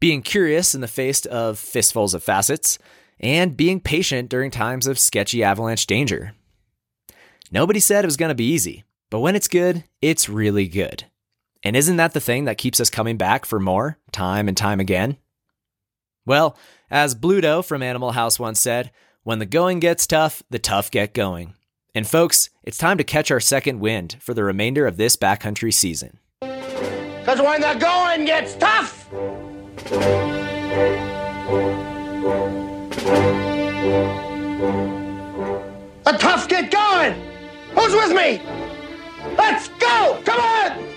being 0.00 0.22
curious 0.22 0.74
in 0.74 0.80
the 0.80 0.88
face 0.88 1.24
of 1.26 1.58
fistfuls 1.58 2.14
of 2.14 2.22
facets, 2.22 2.78
and 3.20 3.56
being 3.56 3.80
patient 3.80 4.28
during 4.28 4.50
times 4.50 4.86
of 4.86 4.98
sketchy 4.98 5.42
avalanche 5.42 5.86
danger. 5.86 6.34
Nobody 7.50 7.80
said 7.80 8.04
it 8.04 8.08
was 8.08 8.16
going 8.16 8.30
to 8.30 8.34
be 8.34 8.50
easy, 8.50 8.84
but 9.10 9.20
when 9.20 9.36
it's 9.36 9.48
good, 9.48 9.84
it's 10.02 10.28
really 10.28 10.66
good. 10.66 11.04
And 11.62 11.76
isn't 11.76 11.96
that 11.96 12.12
the 12.12 12.20
thing 12.20 12.44
that 12.44 12.58
keeps 12.58 12.80
us 12.80 12.90
coming 12.90 13.16
back 13.16 13.46
for 13.46 13.58
more, 13.58 13.98
time 14.12 14.48
and 14.48 14.56
time 14.56 14.80
again? 14.80 15.16
Well, 16.26 16.56
as 16.90 17.14
Bluto 17.14 17.64
from 17.64 17.82
Animal 17.82 18.12
House 18.12 18.38
once 18.38 18.60
said, 18.60 18.90
when 19.22 19.38
the 19.38 19.46
going 19.46 19.80
gets 19.80 20.06
tough, 20.06 20.42
the 20.50 20.58
tough 20.58 20.90
get 20.90 21.14
going. 21.14 21.54
And 21.94 22.06
folks, 22.06 22.50
it's 22.62 22.76
time 22.76 22.98
to 22.98 23.04
catch 23.04 23.30
our 23.30 23.40
second 23.40 23.80
wind 23.80 24.16
for 24.20 24.34
the 24.34 24.44
remainder 24.44 24.86
of 24.86 24.96
this 24.96 25.16
backcountry 25.16 25.72
season. 25.72 26.18
Because 26.40 27.40
when 27.40 27.60
the 27.60 27.74
going 27.78 28.26
gets 28.26 28.54
tough, 28.56 29.08
the 36.04 36.16
tough 36.18 36.48
get 36.48 36.70
going. 36.70 37.12
Who's 37.74 37.92
with 37.92 38.10
me? 38.16 38.40
Let's 39.36 39.68
go! 39.68 40.22
Come 40.24 40.40
on! 40.40 40.94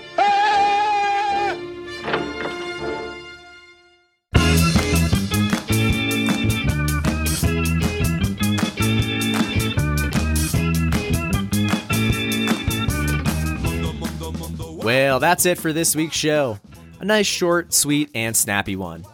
Well, 14.82 15.20
that's 15.20 15.44
it 15.44 15.58
for 15.58 15.74
this 15.74 15.94
week's 15.94 16.16
show. 16.16 16.58
A 17.00 17.04
nice, 17.04 17.26
short, 17.26 17.74
sweet, 17.74 18.08
and 18.14 18.34
snappy 18.34 18.74
one. 18.74 19.04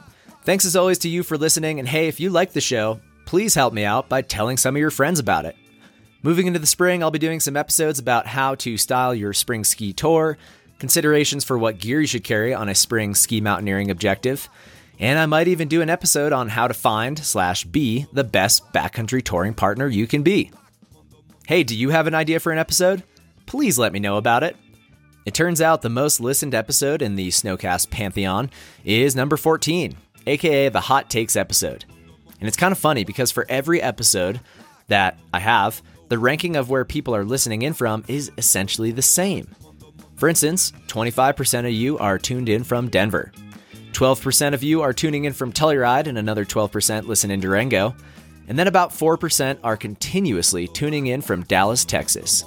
Thanks 0.45 0.67
as 0.67 0.77
always 0.77 0.99
to 0.99 1.09
you 1.09 1.23
for 1.23 1.39
listening, 1.39 1.79
and 1.79 1.89
hey, 1.89 2.07
if 2.07 2.21
you 2.21 2.29
like 2.29 2.53
the 2.53 2.61
show, 2.61 3.01
please 3.25 3.55
help 3.55 3.73
me 3.73 3.85
out 3.85 4.11
by 4.11 4.21
telling 4.21 4.59
some 4.59 4.77
of 4.77 4.81
your 4.81 4.91
friends 4.91 5.19
about 5.19 5.47
it. 5.47 5.57
Moving 6.23 6.47
into 6.47 6.59
the 6.59 6.67
spring, 6.67 7.03
I'll 7.03 7.11
be 7.11 7.19
doing 7.19 7.41
some 7.41 7.57
episodes 7.57 7.99
about 7.99 8.27
how 8.27 8.55
to 8.57 8.77
style 8.77 9.15
your 9.15 9.33
spring 9.33 9.65
ski 9.65 9.95
tour, 9.95 10.37
considerations 10.79 11.45
for 11.45 11.57
what 11.57 11.79
gear 11.79 12.03
you 12.03 12.07
should 12.07 12.25
carry 12.25 12.53
on 12.53 12.69
a 12.69 12.75
spring 12.75 13.15
ski 13.15 13.41
mountaineering 13.41 13.91
objective, 13.91 14.51
and 14.99 15.19
I 15.19 15.25
might 15.25 15.49
even 15.49 15.67
do 15.67 15.81
an 15.81 15.89
episode 15.89 16.35
on 16.35 16.51
how 16.51 16.69
to 16.69 16.75
find 16.75 17.19
slash 17.19 17.65
be 17.65 18.07
the 18.13 18.23
best 18.23 18.71
backcountry 18.75 19.25
touring 19.25 19.55
partner 19.55 19.89
you 19.89 20.07
can 20.07 20.23
be. 20.23 20.51
Hey, 21.47 21.63
do 21.63 21.75
you 21.75 21.89
have 21.89 22.07
an 22.07 22.15
idea 22.15 22.39
for 22.39 22.53
an 22.53 22.59
episode? 22.59 23.03
Please 23.47 23.79
let 23.79 23.95
me 23.95 23.99
know 23.99 24.19
about 24.19 24.43
it. 24.43 24.57
It 25.25 25.33
turns 25.33 25.63
out 25.63 25.81
the 25.81 25.89
most 25.89 26.21
listened 26.21 26.55
episode 26.55 27.01
in 27.01 27.17
the 27.17 27.29
Snowcast 27.29 27.89
Pantheon 27.89 28.51
is 28.85 29.17
number 29.17 29.39
14, 29.39 29.97
aka 30.27 30.69
the 30.69 30.81
Hot 30.81 31.11
Takes 31.11 31.37
episode. 31.37 31.85
And 32.41 32.49
it's 32.49 32.57
kind 32.57 32.73
of 32.73 32.79
funny 32.79 33.05
because 33.05 33.31
for 33.31 33.47
every 33.49 33.81
episode 33.81 34.41
that 34.89 35.19
I 35.33 35.41
have, 35.41 35.83
the 36.09 36.19
ranking 36.19 36.57
of 36.57 36.71
where 36.71 36.85
people 36.85 37.15
are 37.15 37.25
listening 37.25 37.63
in 37.63 37.73
from 37.73 38.05
is 38.09 38.31
essentially 38.37 38.91
the 38.91 39.03
same. 39.03 39.55
For 40.17 40.29
instance, 40.29 40.73
25% 40.89 41.61
of 41.61 41.73
you 41.73 41.99
are 41.99 42.19
tuned 42.19 42.49
in 42.49 42.65
from 42.65 42.89
Denver. 42.89 43.33
12% 43.93 44.55
of 44.55 44.63
you 44.63 44.83
are 44.83 44.93
tuning 44.93 45.25
in 45.25 45.33
from 45.33 45.53
Telluride, 45.53 46.07
and 46.07 46.19
another 46.19 46.45
12% 46.45 47.07
listen 47.07 47.31
in 47.31 47.41
Durango. 47.41 47.95
And 48.49 48.59
then 48.59 48.67
about 48.67 48.91
4% 48.91 49.59
are 49.65 49.77
continuously 49.77 50.69
tuning 50.69 51.07
in 51.07 51.23
from 51.23 51.45
Dallas, 51.45 51.85
Texas. 51.85 52.45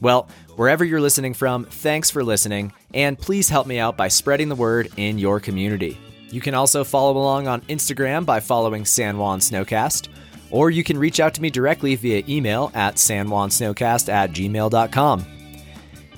Well, 0.00 0.28
wherever 0.56 0.84
you're 0.84 1.00
listening 1.00 1.34
from, 1.34 1.64
thanks 1.64 2.10
for 2.10 2.22
listening, 2.22 2.72
and 2.92 3.18
please 3.18 3.48
help 3.48 3.66
me 3.66 3.78
out 3.78 3.96
by 3.96 4.08
spreading 4.08 4.48
the 4.48 4.54
word 4.54 4.90
in 4.96 5.18
your 5.18 5.40
community. 5.40 5.98
You 6.30 6.40
can 6.40 6.54
also 6.54 6.84
follow 6.84 7.16
along 7.16 7.46
on 7.48 7.60
Instagram 7.62 8.26
by 8.26 8.40
following 8.40 8.84
San 8.84 9.18
Juan 9.18 9.38
Snowcast, 9.38 10.08
or 10.50 10.70
you 10.70 10.82
can 10.84 10.98
reach 10.98 11.20
out 11.20 11.34
to 11.34 11.42
me 11.42 11.50
directly 11.50 11.94
via 11.94 12.22
email 12.28 12.70
at 12.74 12.96
sanjuansnowcast 12.96 14.12
at 14.12 14.32
gmail.com. 14.32 15.26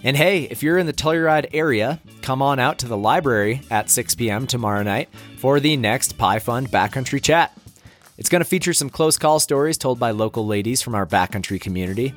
And 0.04 0.16
hey, 0.16 0.44
if 0.44 0.62
you're 0.62 0.78
in 0.78 0.86
the 0.86 0.92
Telluride 0.92 1.48
area, 1.52 2.00
come 2.22 2.40
on 2.40 2.58
out 2.58 2.78
to 2.78 2.86
the 2.86 2.96
library 2.96 3.62
at 3.70 3.90
6 3.90 4.14
p.m. 4.14 4.46
tomorrow 4.46 4.82
night 4.82 5.08
for 5.38 5.60
the 5.60 5.76
next 5.76 6.16
Pie 6.16 6.38
Fund 6.38 6.70
Backcountry 6.70 7.22
Chat. 7.22 7.56
It's 8.16 8.28
going 8.28 8.40
to 8.40 8.48
feature 8.48 8.72
some 8.72 8.90
close 8.90 9.16
call 9.16 9.40
stories 9.40 9.78
told 9.78 9.98
by 9.98 10.10
local 10.12 10.46
ladies 10.46 10.82
from 10.82 10.94
our 10.94 11.06
backcountry 11.06 11.60
community, 11.60 12.14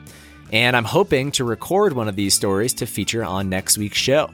and 0.52 0.76
I'm 0.76 0.86
hoping 0.86 1.32
to 1.34 1.44
record 1.44 1.94
one 1.94 2.08
of 2.08 2.16
these 2.16 2.34
stories 2.34 2.74
to 2.76 2.86
feature 2.86 3.24
on 3.24 3.50
next 3.50 3.78
week's 3.78 3.98
show. 3.98 4.32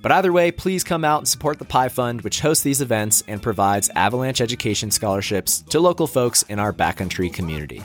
But 0.00 0.12
either 0.12 0.32
way, 0.32 0.50
please 0.50 0.84
come 0.84 1.04
out 1.04 1.18
and 1.18 1.28
support 1.28 1.58
the 1.58 1.64
Pie 1.64 1.88
Fund, 1.88 2.22
which 2.22 2.40
hosts 2.40 2.62
these 2.62 2.80
events 2.80 3.22
and 3.26 3.42
provides 3.42 3.90
avalanche 3.90 4.40
education 4.40 4.90
scholarships 4.90 5.62
to 5.70 5.80
local 5.80 6.06
folks 6.06 6.42
in 6.44 6.58
our 6.58 6.72
backcountry 6.72 7.32
community. 7.32 7.82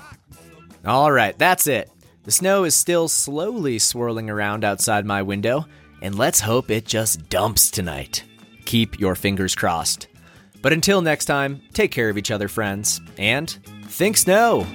All 0.85 1.11
right, 1.11 1.37
that's 1.37 1.67
it. 1.67 1.89
The 2.23 2.31
snow 2.31 2.63
is 2.63 2.75
still 2.75 3.07
slowly 3.07 3.79
swirling 3.79 4.29
around 4.29 4.63
outside 4.63 5.05
my 5.05 5.21
window, 5.21 5.65
and 6.01 6.15
let's 6.15 6.39
hope 6.39 6.69
it 6.69 6.85
just 6.85 7.29
dumps 7.29 7.71
tonight. 7.71 8.23
Keep 8.65 8.99
your 8.99 9.15
fingers 9.15 9.55
crossed. 9.55 10.07
But 10.61 10.71
until 10.71 11.01
next 11.01 11.25
time, 11.25 11.61
take 11.73 11.91
care 11.91 12.09
of 12.09 12.17
each 12.17 12.31
other, 12.31 12.47
friends, 12.47 13.01
and 13.17 13.49
think 13.87 14.17
snow! 14.17 14.65